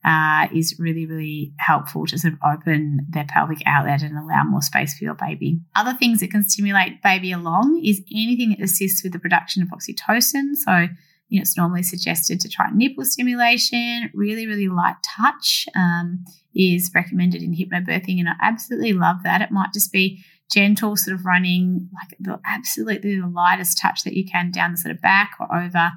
uh, 0.05 0.49
is 0.55 0.77
really, 0.79 1.07
really 1.07 1.55
helpful 1.59 2.07
to 2.07 2.19
sort 2.19 2.35
of 2.35 2.39
open 2.45 3.07
their 3.09 3.25
pelvic 3.27 3.63
outlet 3.65 4.03
and 4.03 4.19
allow 4.19 4.45
more 4.45 4.61
space 4.61 4.97
for 4.97 5.05
your 5.05 5.15
baby. 5.15 5.61
Other 5.75 5.95
things 5.95 6.21
that 6.21 6.31
can 6.31 6.43
stimulate 6.43 7.03
baby 7.03 7.33
along 7.33 7.81
is 7.83 8.03
anything 8.15 8.51
that 8.51 8.61
assists 8.61 9.03
with 9.03 9.13
the 9.13 9.19
production 9.19 9.63
of 9.63 9.71
oxytocin. 9.71 10.55
So, 10.57 10.89
you 11.29 11.39
know, 11.39 11.43
it's 11.43 11.57
normally 11.57 11.83
suggested 11.83 12.41
to 12.41 12.49
try 12.49 12.67
nipple 12.73 13.05
stimulation, 13.05 14.11
really, 14.15 14.47
really 14.47 14.69
light 14.69 14.97
touch 15.17 15.67
um, 15.75 16.25
is 16.55 16.91
recommended 16.95 17.43
in 17.43 17.55
hypnobirthing. 17.55 18.19
And 18.19 18.29
I 18.29 18.35
absolutely 18.43 18.93
love 18.93 19.23
that. 19.25 19.43
It 19.43 19.51
might 19.51 19.73
just 19.73 19.93
be 19.93 20.23
gentle 20.53 20.97
sort 20.97 21.15
of 21.15 21.25
running, 21.25 21.89
like 21.95 22.17
the 22.21 22.39
absolutely 22.47 23.19
the 23.19 23.27
lightest 23.27 23.79
touch 23.79 24.05
that 24.05 24.15
you 24.15 24.25
can 24.25 24.51
down 24.51 24.73
the 24.73 24.79
sort 24.79 24.95
of 24.95 25.01
back 25.01 25.33
or 25.41 25.55
over 25.57 25.93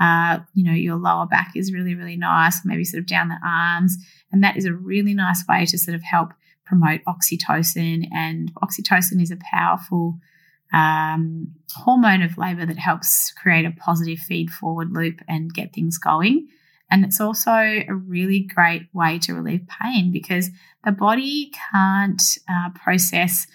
uh, 0.00 0.40
you 0.54 0.64
know, 0.64 0.72
your 0.72 0.96
lower 0.96 1.26
back 1.26 1.52
is 1.54 1.72
really, 1.72 1.94
really 1.94 2.16
nice, 2.16 2.64
maybe 2.64 2.84
sort 2.84 3.00
of 3.00 3.06
down 3.06 3.28
the 3.28 3.38
arms. 3.44 3.96
And 4.32 4.42
that 4.42 4.56
is 4.56 4.64
a 4.64 4.74
really 4.74 5.14
nice 5.14 5.44
way 5.48 5.64
to 5.66 5.78
sort 5.78 5.94
of 5.94 6.02
help 6.02 6.30
promote 6.66 7.00
oxytocin. 7.04 8.08
And 8.12 8.52
oxytocin 8.54 9.22
is 9.22 9.30
a 9.30 9.38
powerful 9.52 10.18
um, 10.74 11.54
hormone 11.72 12.22
of 12.22 12.36
labor 12.36 12.66
that 12.66 12.78
helps 12.78 13.32
create 13.32 13.64
a 13.64 13.70
positive 13.70 14.18
feed 14.18 14.50
forward 14.50 14.92
loop 14.92 15.20
and 15.28 15.54
get 15.54 15.72
things 15.72 15.98
going. 15.98 16.48
And 16.90 17.04
it's 17.04 17.20
also 17.20 17.52
a 17.52 17.94
really 17.94 18.40
great 18.40 18.88
way 18.92 19.18
to 19.20 19.34
relieve 19.34 19.66
pain 19.68 20.12
because 20.12 20.50
the 20.84 20.92
body 20.92 21.52
can't 21.72 22.22
uh, 22.48 22.70
process 22.74 23.46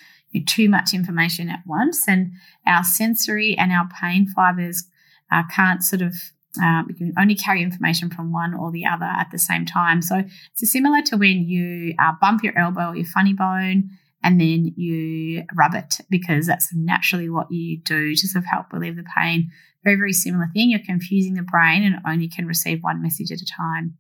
too 0.48 0.70
much 0.70 0.94
information 0.94 1.50
at 1.50 1.62
once. 1.66 2.08
And 2.08 2.32
our 2.66 2.84
sensory 2.84 3.56
and 3.58 3.72
our 3.72 3.88
pain 4.02 4.28
fibers 4.28 4.86
uh, 5.32 5.44
can't 5.54 5.84
sort 5.84 6.02
of 6.02 6.16
um, 6.62 6.88
can 6.98 7.14
only 7.18 7.36
carry 7.36 7.62
information 7.62 8.10
from 8.10 8.32
one 8.32 8.54
or 8.54 8.72
the 8.72 8.86
other 8.86 9.06
at 9.06 9.30
the 9.32 9.38
same 9.38 9.66
time. 9.66 10.02
So 10.02 10.24
it's 10.52 10.72
similar 10.72 11.02
to 11.04 11.18
when 11.18 11.44
you 11.48 11.94
uh, 12.00 12.14
bump 12.20 12.44
your 12.44 12.58
elbow 12.58 12.90
or 12.90 12.96
your 12.96 13.06
funny 13.06 13.34
bone 13.34 13.92
and 14.24 14.40
then 14.40 14.74
you 14.76 15.44
rub 15.56 15.76
it 15.76 16.00
because 16.10 16.48
that's 16.48 16.74
naturally 16.74 17.30
what 17.30 17.52
you 17.52 17.80
do 17.82 18.16
to 18.16 18.28
sort 18.28 18.44
of 18.44 18.50
help 18.50 18.72
relieve 18.74 18.96
the 18.96 19.06
pain. 19.18 19.50
Very, 19.84 19.96
very 19.96 20.14
similar 20.14 20.48
thing. 20.54 20.70
You're 20.70 20.80
confusing 20.86 21.36
the 21.36 21.44
brain 21.44 21.84
and 21.84 21.96
only 22.08 22.28
can 22.28 22.46
receive 22.46 22.80
one 22.82 23.02
message 23.02 23.32
at 23.32 23.42
a 23.42 23.46
time. 23.46 23.98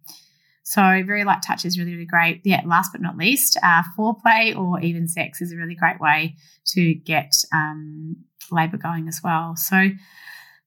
So 0.63 0.81
very 0.81 1.23
light 1.23 1.41
touch 1.41 1.65
is 1.65 1.79
really, 1.79 1.93
really 1.93 2.05
great. 2.05 2.41
Yeah, 2.43 2.61
last 2.65 2.91
but 2.91 3.01
not 3.01 3.17
least, 3.17 3.57
uh, 3.63 3.83
foreplay 3.97 4.55
or 4.55 4.79
even 4.81 5.07
sex 5.07 5.41
is 5.41 5.51
a 5.51 5.57
really 5.57 5.75
great 5.75 5.99
way 5.99 6.35
to 6.73 6.93
get 6.93 7.31
um, 7.53 8.17
labour 8.51 8.77
going 8.77 9.07
as 9.07 9.21
well. 9.23 9.55
So 9.55 9.89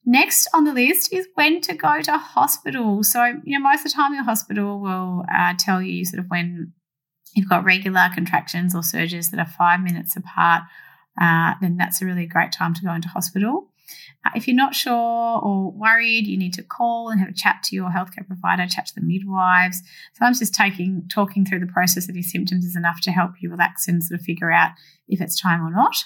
Next 0.04 0.48
on 0.52 0.64
the 0.64 0.72
list 0.72 1.12
is 1.12 1.28
when 1.34 1.60
to 1.60 1.74
go 1.74 2.02
to 2.02 2.18
hospital. 2.18 3.04
So, 3.04 3.24
you 3.44 3.56
know, 3.56 3.62
most 3.62 3.80
of 3.80 3.92
the 3.92 3.96
time 3.96 4.14
your 4.14 4.24
hospital 4.24 4.80
will 4.80 5.24
uh, 5.32 5.54
tell 5.56 5.80
you 5.80 6.04
sort 6.04 6.18
of 6.18 6.26
when 6.28 6.72
you've 7.34 7.48
got 7.48 7.64
regular 7.64 8.08
contractions 8.14 8.74
or 8.74 8.82
surges 8.82 9.30
that 9.30 9.40
are 9.40 9.46
five 9.46 9.80
minutes 9.80 10.16
apart, 10.16 10.62
uh, 11.20 11.54
then 11.60 11.76
that's 11.76 12.00
a 12.02 12.06
really 12.06 12.26
great 12.26 12.52
time 12.52 12.74
to 12.74 12.82
go 12.82 12.92
into 12.92 13.08
hospital. 13.08 13.68
Uh, 14.24 14.30
if 14.36 14.46
you're 14.46 14.56
not 14.56 14.74
sure 14.74 15.40
or 15.40 15.72
worried, 15.72 16.26
you 16.26 16.38
need 16.38 16.54
to 16.54 16.62
call 16.62 17.10
and 17.10 17.20
have 17.20 17.28
a 17.28 17.34
chat 17.34 17.62
to 17.64 17.76
your 17.76 17.90
healthcare 17.90 18.26
provider, 18.26 18.66
chat 18.66 18.86
to 18.86 18.94
the 18.94 19.00
midwives. 19.00 19.82
Sometimes 20.14 20.38
just 20.38 20.54
taking 20.54 21.08
talking 21.12 21.44
through 21.44 21.60
the 21.60 21.66
process 21.66 22.08
of 22.08 22.14
your 22.14 22.22
symptoms 22.22 22.64
is 22.64 22.76
enough 22.76 23.00
to 23.02 23.10
help 23.10 23.32
you 23.40 23.50
relax 23.50 23.88
and 23.88 24.02
sort 24.02 24.20
of 24.20 24.24
figure 24.24 24.52
out 24.52 24.72
if 25.08 25.20
it's 25.20 25.40
time 25.40 25.60
or 25.60 25.70
not. 25.70 26.04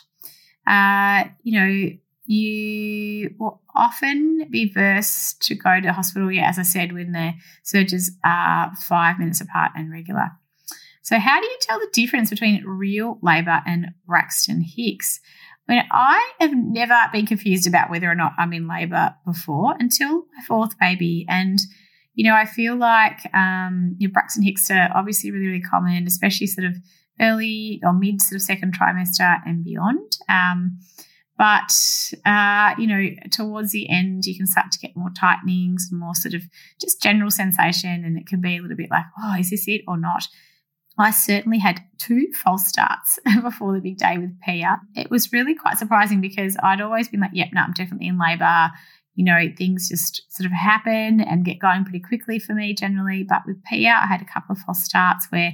Uh, 0.67 1.29
you 1.43 1.61
know, 1.61 1.91
you 2.27 3.35
will 3.39 3.63
often 3.75 4.49
be 4.51 4.73
versed 4.73 5.41
to 5.43 5.55
go 5.55 5.81
to 5.81 5.93
hospital, 5.93 6.33
yeah, 6.33 6.49
as 6.49 6.59
I 6.59 6.63
said, 6.63 6.93
when 6.93 7.13
the 7.13 7.33
surges 7.63 8.11
are 8.25 8.75
five 8.77 9.19
minutes 9.19 9.41
apart 9.41 9.73
and 9.77 9.93
regular. 9.93 10.31
So, 11.07 11.21
how 11.21 11.41
do 11.41 11.47
you 11.47 11.57
tell 11.61 11.79
the 11.79 11.89
difference 11.93 12.31
between 12.31 12.65
real 12.65 13.21
labour 13.23 13.63
and 13.65 13.95
Braxton 14.09 14.61
Hicks? 14.61 15.21
Mean, 15.69 15.85
I 15.93 16.33
have 16.41 16.51
never 16.53 16.97
been 17.13 17.27
confused 17.27 17.69
about 17.69 17.91
whether 17.91 18.11
or 18.11 18.17
not 18.17 18.33
I'm 18.39 18.53
in 18.53 18.67
labour 18.67 19.15
before 19.25 19.77
until 19.79 20.25
my 20.37 20.43
fourth 20.49 20.77
baby. 20.81 21.25
And, 21.29 21.61
you 22.15 22.25
know, 22.29 22.35
I 22.35 22.45
feel 22.45 22.75
like 22.75 23.21
um, 23.33 23.97
Braxton 24.13 24.43
Hicks 24.43 24.69
are 24.69 24.91
obviously 24.97 25.31
really, 25.31 25.47
really 25.47 25.61
common, 25.61 26.09
especially 26.09 26.49
sort 26.49 26.67
of 26.67 26.77
early 27.21 27.81
or 27.85 27.93
mid 27.93 28.21
sort 28.21 28.41
of 28.41 28.43
second 28.43 28.77
trimester 28.77 29.39
and 29.47 29.63
beyond. 29.63 30.19
Um, 30.29 30.81
but, 31.39 31.73
uh, 32.25 32.75
you 32.79 32.89
know, 32.89 33.07
towards 33.31 33.71
the 33.71 33.89
end, 33.89 34.27
you 34.27 34.37
can 34.37 34.49
start 34.49 34.73
to 34.73 34.79
get 34.81 34.97
more 34.97 35.11
tightenings, 35.17 35.89
more 35.93 36.17
sort 36.17 36.35
of 36.35 36.43
just 36.81 37.01
general 37.01 37.31
sensation. 37.31 38.05
And 38.05 38.19
it 38.19 38.27
can 38.27 38.41
be 38.41 38.57
a 38.57 38.61
little 38.61 38.77
bit 38.77 38.91
like, 38.91 39.05
oh, 39.23 39.37
is 39.39 39.51
this 39.51 39.69
it 39.69 39.83
or 39.87 39.97
not? 39.97 40.27
I 40.99 41.11
certainly 41.11 41.59
had 41.59 41.83
two 41.99 42.29
false 42.43 42.67
starts 42.67 43.19
before 43.43 43.75
the 43.75 43.81
big 43.81 43.99
day 43.99 44.17
with 44.19 44.41
Pia. 44.41 44.81
It 44.95 45.11
was 45.11 45.33
really 45.33 45.55
quite 45.55 45.79
surprising 45.79 46.21
because 46.21 46.57
I'd 46.63 46.81
always 46.81 47.09
been 47.09 47.21
like, 47.21 47.33
yep, 47.35 47.49
no, 47.53 47.61
I'm 47.63 47.73
definitely 47.73 48.09
in 48.09 48.19
labour. 48.19 48.71
You 49.15 49.25
know, 49.25 49.49
things 49.57 49.89
just 49.89 50.23
sort 50.35 50.47
of 50.47 50.53
happen 50.53 51.21
and 51.21 51.45
get 51.45 51.59
going 51.59 51.85
pretty 51.85 52.01
quickly 52.01 52.39
for 52.39 52.55
me 52.55 52.75
generally. 52.75 53.25
But 53.25 53.43
with 53.47 53.63
Pia, 53.65 54.01
I 54.03 54.07
had 54.07 54.23
a 54.23 54.33
couple 54.33 54.53
of 54.53 54.59
false 54.59 54.85
starts 54.85 55.27
where 55.31 55.53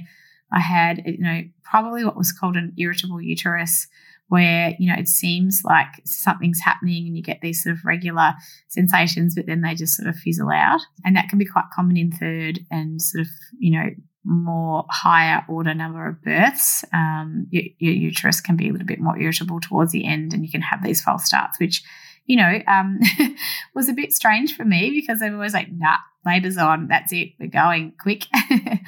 I 0.51 0.59
had, 0.59 1.01
you 1.05 1.19
know, 1.19 1.41
probably 1.63 2.05
what 2.05 2.17
was 2.17 2.31
called 2.31 2.55
an 2.55 2.73
irritable 2.77 3.21
uterus 3.21 3.87
where 4.29 4.73
you 4.79 4.87
know 4.89 4.97
it 4.97 5.07
seems 5.07 5.61
like 5.63 5.87
something's 6.05 6.61
happening 6.61 7.05
and 7.05 7.17
you 7.17 7.21
get 7.21 7.41
these 7.41 7.61
sort 7.61 7.75
of 7.75 7.83
regular 7.85 8.33
sensations 8.69 9.35
but 9.35 9.45
then 9.45 9.61
they 9.61 9.75
just 9.75 9.95
sort 9.95 10.07
of 10.07 10.15
fizzle 10.15 10.49
out 10.49 10.79
and 11.05 11.15
that 11.15 11.27
can 11.27 11.37
be 11.37 11.45
quite 11.45 11.65
common 11.75 11.97
in 11.97 12.11
third 12.11 12.59
and 12.71 13.01
sort 13.01 13.21
of 13.21 13.27
you 13.59 13.77
know 13.77 13.89
more 14.25 14.85
higher 14.89 15.43
order 15.49 15.73
number 15.73 16.07
of 16.07 16.21
births 16.21 16.85
um, 16.93 17.47
your, 17.51 17.63
your, 17.77 17.93
uterus 17.93 18.39
can 18.39 18.55
be 18.55 18.69
a 18.69 18.71
little 18.71 18.87
bit 18.87 18.99
more 18.99 19.17
irritable 19.17 19.59
towards 19.59 19.91
the 19.91 20.05
end 20.05 20.33
and 20.33 20.45
you 20.45 20.51
can 20.51 20.61
have 20.61 20.81
these 20.83 21.01
false 21.01 21.25
starts 21.25 21.59
which 21.59 21.83
you 22.25 22.37
know 22.37 22.59
um, 22.67 22.99
was 23.75 23.89
a 23.89 23.93
bit 23.93 24.13
strange 24.13 24.55
for 24.55 24.63
me 24.63 24.91
because 24.91 25.21
I'm 25.21 25.35
always 25.35 25.53
like 25.53 25.71
nah 25.71 25.97
labor's 26.25 26.57
on 26.57 26.87
that's 26.87 27.11
it 27.11 27.29
we're 27.39 27.47
going 27.47 27.93
quick. 27.99 28.25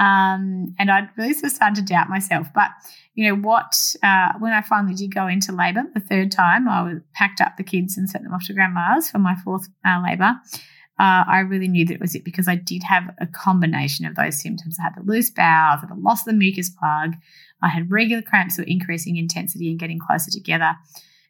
Um, 0.00 0.74
and 0.78 0.90
i'd 0.90 1.10
really 1.18 1.34
sort 1.34 1.52
started 1.52 1.86
to 1.86 1.92
doubt 1.92 2.08
myself 2.08 2.46
but 2.54 2.70
you 3.14 3.28
know 3.28 3.34
what 3.34 3.74
uh, 4.02 4.32
when 4.38 4.54
i 4.54 4.62
finally 4.62 4.94
did 4.94 5.14
go 5.14 5.26
into 5.26 5.52
labour 5.52 5.82
the 5.92 6.00
third 6.00 6.32
time 6.32 6.66
i 6.66 6.80
was 6.80 7.02
packed 7.12 7.42
up 7.42 7.58
the 7.58 7.62
kids 7.62 7.98
and 7.98 8.08
sent 8.08 8.24
them 8.24 8.32
off 8.32 8.46
to 8.46 8.54
grandma's 8.54 9.10
for 9.10 9.18
my 9.18 9.36
fourth 9.44 9.68
uh, 9.86 10.00
labour 10.02 10.36
uh, 11.00 11.24
I 11.26 11.38
really 11.38 11.66
knew 11.66 11.86
that 11.86 11.94
it 11.94 12.00
was 12.00 12.14
it 12.14 12.24
because 12.24 12.46
I 12.46 12.56
did 12.56 12.82
have 12.82 13.04
a 13.18 13.26
combination 13.26 14.04
of 14.04 14.16
those 14.16 14.38
symptoms. 14.38 14.76
I 14.78 14.82
had 14.82 14.96
the 14.96 15.10
loose 15.10 15.30
bowels, 15.30 15.78
I 15.78 15.86
had 15.86 15.90
the 15.90 16.00
loss 16.00 16.20
of 16.20 16.26
the 16.26 16.32
mucus 16.34 16.68
plug, 16.68 17.14
I 17.62 17.68
had 17.68 17.90
regular 17.90 18.20
cramps 18.20 18.56
that 18.56 18.66
were 18.66 18.70
increasing 18.70 19.16
intensity 19.16 19.70
and 19.70 19.80
getting 19.80 19.98
closer 19.98 20.30
together. 20.30 20.76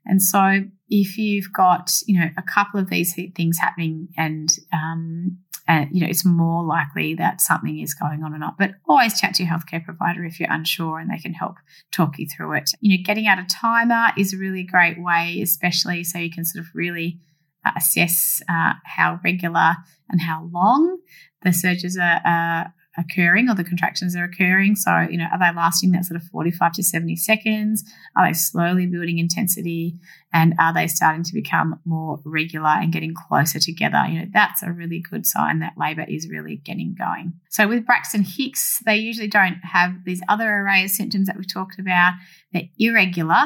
And 0.05 0.21
so, 0.21 0.65
if 0.89 1.17
you've 1.17 1.53
got 1.53 1.93
you 2.07 2.19
know 2.19 2.31
a 2.37 2.43
couple 2.43 2.81
of 2.81 2.91
these 2.91 3.15
things 3.15 3.59
happening, 3.59 4.09
and 4.17 4.49
um, 4.73 5.39
and 5.69 5.89
you 5.93 6.01
know 6.01 6.09
it's 6.09 6.25
more 6.25 6.65
likely 6.65 7.15
that 7.15 7.41
something 7.41 7.79
is 7.79 7.95
going 7.95 8.25
on 8.25 8.35
or 8.35 8.39
not. 8.39 8.59
But 8.59 8.73
always 8.89 9.21
chat 9.21 9.35
to 9.35 9.45
your 9.45 9.53
healthcare 9.53 9.85
provider 9.85 10.25
if 10.25 10.41
you're 10.41 10.51
unsure, 10.51 10.99
and 10.99 11.11
they 11.11 11.19
can 11.19 11.35
help 11.35 11.57
talk 11.93 12.19
you 12.19 12.27
through 12.27 12.55
it. 12.55 12.71
You 12.81 12.97
know, 12.97 13.03
getting 13.05 13.29
out 13.29 13.39
a 13.39 13.47
timer 13.47 14.09
is 14.17 14.35
a 14.35 14.39
really 14.39 14.65
great 14.65 15.01
way, 15.01 15.41
especially 15.43 16.03
so 16.03 16.19
you 16.19 16.31
can 16.31 16.45
sort 16.45 16.65
of 16.65 16.71
really 16.75 17.21
uh, 17.21 17.30
assess 17.77 18.43
uh, 18.49 18.75
how 18.85 19.21
regular 19.25 19.75
and 20.09 20.21
how 20.21 20.49
long 20.53 20.99
the 21.43 21.53
surges 21.53 21.97
are, 21.97 22.21
are, 22.25 22.75
occurring 22.99 23.49
or 23.49 23.55
the 23.55 23.65
contractions 23.65 24.17
are 24.17 24.25
occurring. 24.25 24.75
So, 24.75 25.07
you 25.11 25.17
know, 25.17 25.27
are 25.33 25.39
they 25.39 25.57
lasting 25.57 25.93
that 25.93 26.05
sort 26.05 26.21
of 26.21 26.27
45 26.29 26.73
to 26.73 26.83
70 26.83 27.17
seconds? 27.17 27.85
Are 28.17 28.27
they 28.27 28.33
slowly 28.33 28.87
building 28.87 29.19
intensity? 29.19 29.95
And 30.33 30.55
are 30.59 30.75
they 30.75 30.87
starting 30.87 31.25
to 31.25 31.33
become 31.33 31.81
more 31.85 32.21
regular 32.25 32.69
and 32.69 32.93
getting 32.93 33.15
closer 33.15 33.59
together? 33.59 34.05
You 34.09 34.21
know, 34.21 34.27
that's 34.33 34.63
a 34.63 34.73
really 34.73 35.01
good 35.01 35.27
sign 35.27 35.61
that 35.61 35.75
labour 35.77 36.05
is 36.09 36.29
really 36.29 36.57
getting 36.57 36.95
going. 36.97 37.35
So 37.49 37.69
with 37.69 37.87
Braxton 37.87 38.25
Hicks, 38.25 38.81
they 38.85 38.97
usually 38.97 39.29
don't 39.29 39.61
have 39.63 40.05
these 40.05 40.21
other 40.29 40.49
array 40.49 40.85
of 40.85 40.91
symptoms 40.91 41.27
that 41.27 41.37
we've 41.37 41.53
talked 41.53 41.79
about. 41.79 42.15
They're 42.53 42.69
irregular 42.79 43.45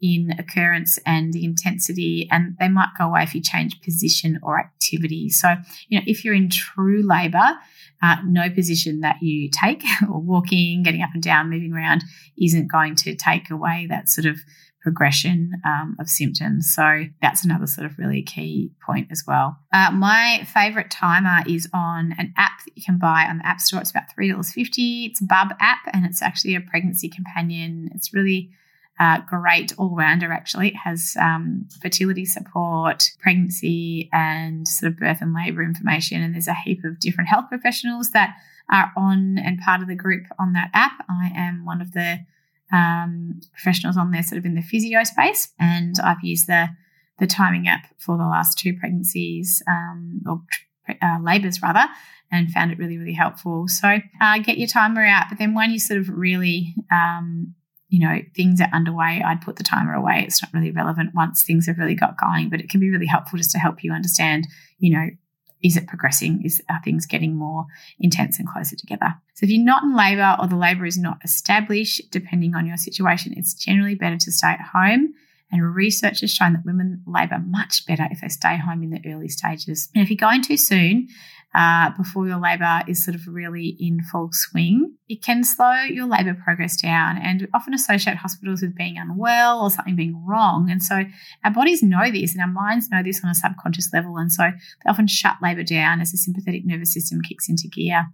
in 0.00 0.30
occurrence 0.38 0.98
and 1.06 1.32
the 1.32 1.44
intensity, 1.44 2.28
and 2.30 2.56
they 2.60 2.68
might 2.68 2.90
go 2.98 3.06
away 3.06 3.22
if 3.22 3.34
you 3.34 3.40
change 3.40 3.80
position 3.82 4.38
or 4.42 4.58
activity. 4.58 5.28
So, 5.30 5.54
you 5.88 5.98
know, 5.98 6.04
if 6.06 6.24
you're 6.24 6.34
in 6.34 6.50
true 6.50 7.02
labour, 7.02 7.56
uh, 8.02 8.16
no 8.26 8.50
position 8.50 9.00
that 9.00 9.22
you 9.22 9.48
take 9.50 9.82
or 10.10 10.20
walking, 10.20 10.82
getting 10.82 11.02
up 11.02 11.10
and 11.14 11.22
down, 11.22 11.50
moving 11.50 11.72
around 11.72 12.04
isn't 12.40 12.70
going 12.70 12.94
to 12.96 13.14
take 13.14 13.50
away 13.50 13.86
that 13.88 14.08
sort 14.08 14.26
of 14.26 14.38
progression 14.86 15.50
um, 15.64 15.96
of 15.98 16.08
symptoms. 16.08 16.72
So 16.72 17.06
that's 17.20 17.44
another 17.44 17.66
sort 17.66 17.86
of 17.86 17.98
really 17.98 18.22
key 18.22 18.70
point 18.86 19.08
as 19.10 19.24
well. 19.26 19.56
Uh, 19.72 19.90
my 19.90 20.46
favorite 20.54 20.92
timer 20.92 21.42
is 21.44 21.68
on 21.74 22.14
an 22.18 22.32
app 22.36 22.64
that 22.64 22.76
you 22.76 22.84
can 22.84 22.96
buy 22.96 23.26
on 23.28 23.38
the 23.38 23.46
App 23.46 23.60
Store. 23.60 23.80
It's 23.80 23.90
about 23.90 24.04
$3.50. 24.16 25.10
It's 25.10 25.20
a 25.20 25.24
Bub 25.24 25.48
app 25.58 25.80
and 25.92 26.06
it's 26.06 26.22
actually 26.22 26.54
a 26.54 26.60
pregnancy 26.60 27.08
companion. 27.08 27.90
It's 27.96 28.14
really 28.14 28.50
uh, 28.98 29.20
great 29.26 29.72
all 29.78 29.94
rounder, 29.94 30.32
actually. 30.32 30.68
It 30.68 30.76
has 30.76 31.16
um, 31.20 31.68
fertility 31.82 32.24
support, 32.24 33.10
pregnancy, 33.20 34.08
and 34.12 34.66
sort 34.66 34.92
of 34.92 34.98
birth 34.98 35.18
and 35.20 35.34
labour 35.34 35.62
information. 35.62 36.22
And 36.22 36.34
there's 36.34 36.48
a 36.48 36.54
heap 36.54 36.84
of 36.84 36.98
different 36.98 37.28
health 37.28 37.46
professionals 37.48 38.10
that 38.10 38.36
are 38.70 38.92
on 38.96 39.38
and 39.38 39.60
part 39.60 39.82
of 39.82 39.88
the 39.88 39.94
group 39.94 40.24
on 40.38 40.54
that 40.54 40.70
app. 40.72 41.04
I 41.08 41.30
am 41.36 41.64
one 41.64 41.80
of 41.80 41.92
the 41.92 42.20
um, 42.72 43.40
professionals 43.52 43.96
on 43.96 44.10
there, 44.10 44.22
sort 44.22 44.38
of 44.38 44.44
in 44.44 44.54
the 44.54 44.62
physio 44.62 45.04
space, 45.04 45.52
and 45.58 45.94
I've 46.02 46.22
used 46.22 46.46
the 46.46 46.68
the 47.18 47.26
timing 47.26 47.66
app 47.66 47.86
for 47.98 48.18
the 48.18 48.26
last 48.26 48.58
two 48.58 48.76
pregnancies 48.78 49.62
um, 49.66 50.20
or 50.26 50.42
uh, 51.00 51.18
labours 51.22 51.62
rather, 51.62 51.86
and 52.30 52.50
found 52.50 52.72
it 52.72 52.78
really 52.78 52.98
really 52.98 53.12
helpful. 53.12 53.68
So 53.68 53.98
uh, 54.20 54.38
get 54.38 54.58
your 54.58 54.68
timer 54.68 55.04
out, 55.04 55.26
but 55.28 55.38
then 55.38 55.54
when 55.54 55.70
you 55.70 55.78
sort 55.78 56.00
of 56.00 56.08
really 56.08 56.74
um, 56.90 57.54
you 57.88 58.06
know 58.06 58.20
things 58.34 58.60
are 58.60 58.68
underway, 58.72 59.22
I'd 59.24 59.42
put 59.42 59.56
the 59.56 59.64
timer 59.64 59.94
away. 59.94 60.24
It's 60.26 60.42
not 60.42 60.52
really 60.52 60.70
relevant 60.70 61.14
once 61.14 61.42
things 61.42 61.66
have 61.66 61.78
really 61.78 61.94
got 61.94 62.18
going, 62.18 62.48
but 62.50 62.60
it 62.60 62.68
can 62.68 62.80
be 62.80 62.90
really 62.90 63.06
helpful 63.06 63.38
just 63.38 63.52
to 63.52 63.58
help 63.58 63.84
you 63.84 63.92
understand, 63.92 64.46
you 64.78 64.92
know, 64.92 65.08
is 65.62 65.76
it 65.76 65.86
progressing? 65.86 66.42
Is 66.44 66.62
are 66.68 66.80
things 66.84 67.06
getting 67.06 67.34
more 67.34 67.66
intense 67.98 68.38
and 68.38 68.48
closer 68.48 68.76
together? 68.76 69.14
So 69.34 69.44
if 69.44 69.50
you're 69.50 69.64
not 69.64 69.82
in 69.82 69.96
labour 69.96 70.36
or 70.40 70.46
the 70.46 70.56
labour 70.56 70.86
is 70.86 70.98
not 70.98 71.18
established, 71.24 72.10
depending 72.10 72.54
on 72.54 72.66
your 72.66 72.76
situation, 72.76 73.34
it's 73.36 73.54
generally 73.54 73.94
better 73.94 74.16
to 74.18 74.32
stay 74.32 74.48
at 74.48 74.60
home. 74.60 75.14
And 75.52 75.74
research 75.74 76.20
has 76.20 76.32
shown 76.32 76.54
that 76.54 76.64
women 76.64 77.02
labour 77.06 77.38
much 77.38 77.86
better 77.86 78.08
if 78.10 78.20
they 78.20 78.28
stay 78.28 78.56
home 78.56 78.82
in 78.82 78.90
the 78.90 79.00
early 79.06 79.28
stages. 79.28 79.88
And 79.94 80.02
if 80.02 80.10
you're 80.10 80.16
going 80.16 80.42
too 80.42 80.56
soon, 80.56 81.08
uh, 81.56 81.90
before 81.96 82.26
your 82.26 82.38
labour 82.38 82.82
is 82.86 83.02
sort 83.02 83.14
of 83.14 83.26
really 83.26 83.76
in 83.80 84.02
full 84.12 84.28
swing, 84.30 84.94
it 85.08 85.22
can 85.22 85.42
slow 85.42 85.72
your 85.88 86.06
labour 86.06 86.34
progress 86.34 86.76
down 86.76 87.16
and 87.16 87.48
often 87.54 87.72
associate 87.72 88.18
hospitals 88.18 88.60
with 88.60 88.76
being 88.76 88.98
unwell 88.98 89.62
or 89.62 89.70
something 89.70 89.96
being 89.96 90.22
wrong. 90.26 90.68
And 90.70 90.82
so 90.82 91.04
our 91.44 91.50
bodies 91.50 91.82
know 91.82 92.10
this 92.10 92.34
and 92.34 92.42
our 92.42 92.52
minds 92.52 92.90
know 92.90 93.02
this 93.02 93.22
on 93.24 93.30
a 93.30 93.34
subconscious 93.34 93.88
level. 93.94 94.18
And 94.18 94.30
so 94.30 94.42
they 94.44 94.90
often 94.90 95.06
shut 95.06 95.36
labour 95.42 95.62
down 95.62 96.02
as 96.02 96.12
the 96.12 96.18
sympathetic 96.18 96.66
nervous 96.66 96.92
system 96.92 97.22
kicks 97.22 97.48
into 97.48 97.68
gear. 97.68 98.04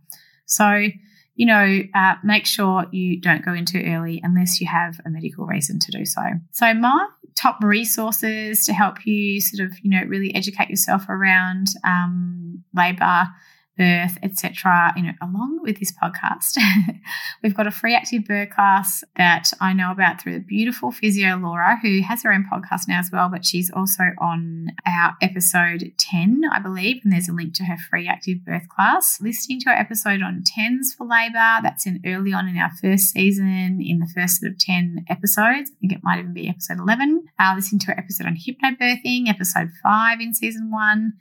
So, 0.47 0.87
you 1.35 1.47
know, 1.47 1.81
uh, 1.97 2.15
make 2.23 2.47
sure 2.47 2.87
you 2.93 3.21
don't 3.21 3.45
go 3.45 3.55
in 3.55 3.65
too 3.65 3.83
early 3.85 4.21
unless 4.23 4.61
you 4.61 4.69
have 4.69 5.01
a 5.05 5.11
medical 5.11 5.47
reason 5.47 5.81
to 5.81 5.91
do 5.91 6.05
so. 6.05 6.23
So, 6.53 6.73
my 6.75 7.09
top 7.35 7.59
resources 7.63 8.65
to 8.65 8.73
help 8.73 9.07
you 9.07 9.41
sort 9.41 9.67
of, 9.67 9.79
you 9.83 9.91
know, 9.91 10.05
really 10.07 10.35
educate 10.35 10.71
yourself 10.71 11.09
around 11.09 11.69
um, 11.85 12.63
labour 12.75 13.29
birth, 13.77 14.19
etc. 14.23 14.93
You 14.97 15.05
know, 15.05 15.13
along 15.23 15.61
with 15.63 15.79
this 15.79 15.93
podcast, 15.93 16.59
we've 17.43 17.55
got 17.55 17.67
a 17.67 17.71
free 17.71 17.95
active 17.95 18.25
birth 18.25 18.51
class 18.51 19.03
that 19.17 19.51
I 19.61 19.73
know 19.73 19.91
about 19.91 20.21
through 20.21 20.35
the 20.35 20.45
beautiful 20.45 20.91
physio 20.93 21.37
Laura, 21.37 21.79
who 21.81 22.03
has 22.03 22.23
her 22.23 22.33
own 22.33 22.47
podcast 22.53 22.83
now 22.89 23.01
as 23.01 23.11
well, 23.13 23.29
but 23.29 23.45
she's 23.45 23.71
also 23.71 24.05
on 24.19 24.69
our 24.87 25.15
episode 25.23 25.93
10, 25.99 26.43
I 26.53 26.59
believe, 26.59 27.01
and 27.05 27.13
there's 27.13 27.29
a 27.29 27.33
link 27.33 27.55
to 27.55 27.65
her 27.65 27.77
free 27.91 28.07
active 28.07 28.45
birth 28.45 28.69
class. 28.69 29.21
Listening 29.21 29.61
to 29.61 29.71
our 29.71 29.77
episode 29.77 30.23
on 30.23 30.43
TENS 30.45 30.95
for 30.95 31.07
labour, 31.07 31.61
that's 31.63 31.87
in 31.87 32.01
early 32.05 32.33
on 32.33 32.49
in 32.49 32.57
our 32.57 32.73
first 32.81 33.11
season, 33.11 33.81
in 33.81 33.99
the 33.99 34.11
first 34.15 34.41
sort 34.41 34.53
of 34.53 34.59
10 34.59 35.07
episodes. 35.09 35.71
I 35.71 35.75
think 35.81 35.93
it 35.93 36.01
might 36.03 36.19
even 36.19 36.35
be 36.35 36.49
episode 36.49 36.79
11. 36.79 37.25
Uh, 37.39 37.53
listening 37.57 37.81
to 37.81 37.93
our 37.93 37.99
episode 37.99 38.27
on 38.27 38.37
hypnobirthing, 38.37 39.29
episode 39.29 39.71
5 39.83 40.21
in 40.21 40.35
season 40.35 40.71
1 40.71 41.13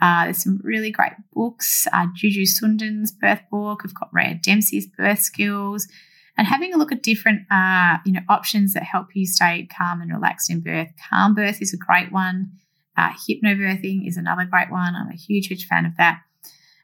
uh, 0.00 0.24
there's 0.24 0.42
some 0.42 0.60
really 0.62 0.90
great 0.90 1.12
books. 1.32 1.86
Uh, 1.92 2.06
Juju 2.14 2.46
Sundin's 2.46 3.12
birth 3.12 3.42
book. 3.50 3.82
We've 3.82 3.94
got 3.94 4.10
Rhea 4.12 4.38
Dempsey's 4.42 4.86
birth 4.86 5.20
skills, 5.20 5.88
and 6.36 6.46
having 6.46 6.72
a 6.72 6.78
look 6.78 6.92
at 6.92 7.02
different, 7.02 7.42
uh, 7.50 7.98
you 8.04 8.12
know, 8.12 8.20
options 8.28 8.74
that 8.74 8.84
help 8.84 9.08
you 9.14 9.26
stay 9.26 9.68
calm 9.76 10.00
and 10.00 10.12
relaxed 10.12 10.50
in 10.50 10.60
birth. 10.60 10.88
Calm 11.10 11.34
birth 11.34 11.60
is 11.60 11.74
a 11.74 11.76
great 11.76 12.12
one. 12.12 12.52
Uh, 12.96 13.10
hypnobirthing 13.10 14.06
is 14.06 14.16
another 14.16 14.44
great 14.44 14.70
one. 14.70 14.94
I'm 14.94 15.10
a 15.10 15.16
huge, 15.16 15.46
huge 15.48 15.66
fan 15.66 15.84
of 15.84 15.96
that. 15.98 16.20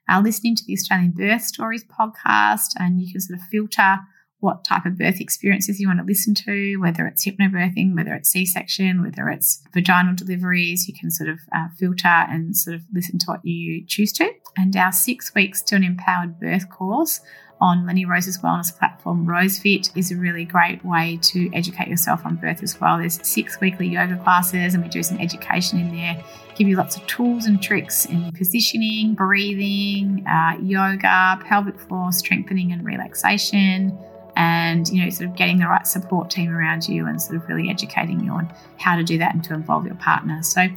Uh, 0.09 0.21
listening 0.23 0.55
to 0.55 0.65
the 0.67 0.75
Australian 0.75 1.13
Birth 1.13 1.43
Stories 1.43 1.85
podcast, 1.85 2.75
and 2.79 3.01
you 3.01 3.11
can 3.11 3.21
sort 3.21 3.39
of 3.39 3.47
filter 3.47 3.99
what 4.45 4.63
type 4.63 4.85
of 4.85 4.99
birth 4.99 5.23
experiences 5.23 5.81
you 5.81 5.89
want 5.89 5.99
to 5.99 6.05
listen 6.05 6.35
to, 6.35 6.77
whether 6.77 7.07
it's 7.07 7.25
hypnobirthing, 7.25 7.97
whether 7.97 8.13
it's 8.13 8.29
C 8.29 8.45
section, 8.45 9.03
whether 9.03 9.31
it's 9.31 9.63
vaginal 9.73 10.15
deliveries. 10.15 10.87
You 10.87 10.93
can 10.93 11.11
sort 11.11 11.31
of 11.31 11.39
uh, 11.57 11.69
filter 11.79 12.07
and 12.07 12.55
sort 12.55 12.77
of 12.77 12.83
listen 12.93 13.19
to 13.21 13.27
what 13.27 13.43
you 13.43 13.87
choose 13.87 14.13
to. 14.13 14.31
And 14.55 14.77
our 14.77 14.93
six 14.93 15.35
weeks 15.35 15.63
to 15.63 15.77
an 15.77 15.83
empowered 15.83 16.39
birth 16.39 16.69
course 16.69 17.21
on 17.59 17.87
Lenny 17.87 18.05
Rose's 18.05 18.37
wellness 18.39 18.77
platform, 18.77 19.27
RoseFit, 19.27 19.97
is 19.97 20.13
a 20.13 20.17
really 20.17 20.45
great 20.45 20.85
way 20.85 21.19
to 21.23 21.51
educate 21.55 21.89
yourself 21.89 22.27
on 22.27 22.37
birth 22.37 22.63
as 22.63 22.79
well. 22.79 22.99
There's 22.99 23.27
six 23.27 23.59
weekly 23.61 23.89
yoga 23.89 24.19
classes, 24.19 24.75
and 24.75 24.83
we 24.83 24.91
do 24.91 25.03
some 25.03 25.19
education 25.21 25.79
in 25.79 25.97
there. 25.97 26.23
Give 26.55 26.69
you 26.69 26.77
lots 26.77 26.97
of 26.99 27.07
tools 27.07 27.47
and 27.47 27.63
tricks 27.63 28.05
in 28.05 28.31
positioning, 28.33 29.15
breathing, 29.15 30.27
uh, 30.27 30.59
yoga, 30.61 31.41
pelvic 31.47 31.81
floor 31.81 32.13
strengthening 32.13 32.73
and 32.73 32.85
relaxation 32.85 33.99
and 34.37 34.89
you 34.89 35.03
know 35.03 35.11
sort 35.11 35.31
of 35.31 35.37
getting 35.37 35.59
the 35.59 35.67
right 35.67 35.87
support 35.87 36.31
team 36.31 36.51
around 36.51 36.89
you 36.89 37.07
and 37.07 37.21
sort 37.21 37.37
of 37.37 37.49
really 37.49 37.71
educating 37.71 38.21
you 38.21 38.33
on 38.33 38.53
how 38.79 38.97
to 38.97 39.05
do 39.05 39.19
that 39.19 39.35
and 39.35 39.45
to 39.45 39.55
involve 39.55 39.87
your 39.87 39.95
partner. 39.97 40.43
So 40.43 40.69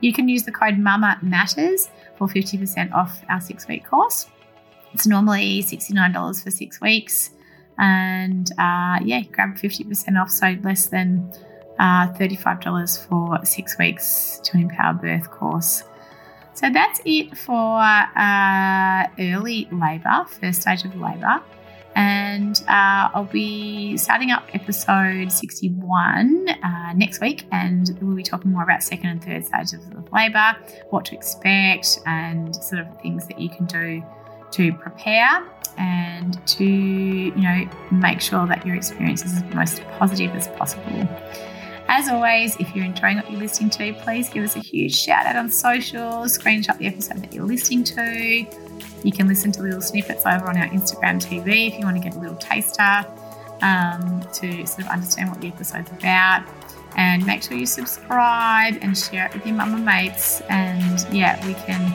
you 0.00 0.12
can 0.12 0.28
use 0.28 0.42
the 0.44 0.52
code 0.52 0.78
mama 0.78 1.18
matters 1.22 1.88
for 2.16 2.26
50% 2.26 2.92
off 2.92 3.22
our 3.28 3.40
six 3.40 3.66
week 3.68 3.86
course. 3.86 4.26
It's 4.92 5.06
normally 5.06 5.62
$69 5.62 6.42
for 6.42 6.50
six 6.50 6.80
weeks 6.80 7.30
and 7.78 8.50
uh, 8.52 8.98
yeah 9.04 9.20
grab 9.32 9.56
50% 9.56 10.20
off 10.20 10.30
so 10.30 10.56
less 10.62 10.86
than 10.86 11.30
uh, 11.78 12.08
$35 12.14 13.06
for 13.06 13.44
six 13.44 13.76
weeks 13.78 14.40
to 14.44 14.56
an 14.56 14.62
empowered 14.62 15.00
birth 15.00 15.30
course. 15.30 15.84
So 16.54 16.70
that's 16.70 17.02
it 17.04 17.36
for 17.36 17.78
uh, 17.78 19.06
early 19.18 19.68
labour 19.70 20.24
first 20.40 20.62
stage 20.62 20.84
of 20.86 20.96
labour 20.96 21.42
and 21.96 22.62
uh, 22.68 23.08
I'll 23.14 23.24
be 23.24 23.96
starting 23.96 24.30
up 24.30 24.46
episode 24.52 25.32
61 25.32 26.46
uh, 26.48 26.92
next 26.94 27.22
week, 27.22 27.46
and 27.50 27.98
we'll 28.02 28.14
be 28.14 28.22
talking 28.22 28.52
more 28.52 28.62
about 28.62 28.82
second 28.82 29.08
and 29.08 29.24
third 29.24 29.46
stages 29.46 29.86
of 29.96 30.12
labour, 30.12 30.54
what 30.90 31.06
to 31.06 31.14
expect, 31.14 31.98
and 32.04 32.54
sort 32.54 32.82
of 32.82 33.00
things 33.00 33.26
that 33.28 33.40
you 33.40 33.48
can 33.48 33.64
do 33.64 34.04
to 34.52 34.72
prepare 34.74 35.42
and 35.78 36.46
to 36.46 36.64
you 36.64 37.34
know 37.34 37.68
make 37.90 38.20
sure 38.20 38.46
that 38.46 38.64
your 38.66 38.76
experience 38.76 39.24
is 39.24 39.38
as 39.38 39.54
most 39.54 39.82
positive 39.98 40.34
as 40.36 40.48
possible. 40.48 41.08
As 41.88 42.08
always, 42.10 42.56
if 42.56 42.74
you're 42.76 42.84
enjoying 42.84 43.16
what 43.16 43.30
you're 43.30 43.40
listening 43.40 43.70
to, 43.70 43.94
please 44.02 44.28
give 44.28 44.44
us 44.44 44.54
a 44.54 44.60
huge 44.60 44.94
shout 44.94 45.24
out 45.24 45.36
on 45.36 45.50
social, 45.50 46.24
screenshot 46.24 46.76
the 46.76 46.88
episode 46.88 47.22
that 47.22 47.32
you're 47.32 47.46
listening 47.46 47.84
to 47.84 48.46
you 49.02 49.12
can 49.12 49.28
listen 49.28 49.52
to 49.52 49.62
little 49.62 49.80
snippets 49.80 50.26
over 50.26 50.48
on 50.48 50.56
our 50.56 50.68
Instagram 50.68 51.20
TV 51.20 51.68
if 51.68 51.78
you 51.78 51.84
want 51.84 51.96
to 51.96 52.02
get 52.02 52.14
a 52.14 52.18
little 52.18 52.36
taster 52.36 53.06
um, 53.62 54.22
to 54.34 54.66
sort 54.66 54.80
of 54.80 54.88
understand 54.88 55.30
what 55.30 55.40
the 55.40 55.48
episode's 55.48 55.90
about. 55.90 56.44
And 56.96 57.26
make 57.26 57.42
sure 57.42 57.56
you 57.56 57.66
subscribe 57.66 58.78
and 58.80 58.96
share 58.96 59.26
it 59.26 59.34
with 59.34 59.46
your 59.46 59.54
mum 59.54 59.74
and 59.74 59.84
mates. 59.84 60.40
And 60.48 61.06
yeah, 61.12 61.44
we 61.46 61.52
can 61.54 61.92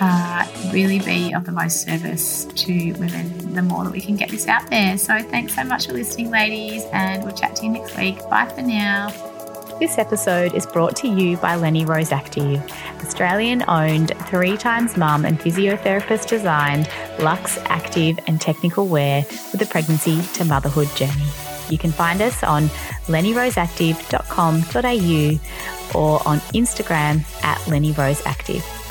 uh, 0.00 0.46
really 0.72 0.98
be 0.98 1.32
of 1.32 1.46
the 1.46 1.52
most 1.52 1.82
service 1.82 2.44
to 2.44 2.92
women 2.94 3.54
the 3.54 3.62
more 3.62 3.84
that 3.84 3.92
we 3.92 4.00
can 4.00 4.16
get 4.16 4.30
this 4.30 4.46
out 4.48 4.68
there. 4.68 4.98
So 4.98 5.22
thanks 5.22 5.54
so 5.54 5.64
much 5.64 5.86
for 5.86 5.92
listening, 5.92 6.30
ladies, 6.30 6.84
and 6.92 7.24
we'll 7.24 7.34
chat 7.34 7.56
to 7.56 7.64
you 7.64 7.70
next 7.70 7.96
week. 7.96 8.18
Bye 8.28 8.46
for 8.46 8.62
now. 8.62 9.33
This 9.80 9.98
episode 9.98 10.54
is 10.54 10.66
brought 10.66 10.94
to 10.96 11.08
you 11.08 11.36
by 11.36 11.56
Lenny 11.56 11.84
Rose 11.84 12.12
Active, 12.12 12.62
Australian 13.02 13.64
owned, 13.66 14.12
three 14.28 14.56
times 14.56 14.96
mum 14.96 15.24
and 15.24 15.36
physiotherapist 15.38 16.28
designed 16.28 16.88
luxe, 17.18 17.58
active, 17.64 18.20
and 18.28 18.40
technical 18.40 18.86
wear 18.86 19.24
for 19.24 19.56
the 19.56 19.66
pregnancy 19.66 20.22
to 20.34 20.44
motherhood 20.44 20.86
journey. 20.94 21.26
You 21.68 21.78
can 21.78 21.90
find 21.90 22.22
us 22.22 22.44
on 22.44 22.68
lennyroseactive.com.au 23.08 25.98
or 25.98 26.20
on 26.26 26.38
Instagram 26.38 27.24
at 27.42 27.58
lennyroseactive. 27.66 28.83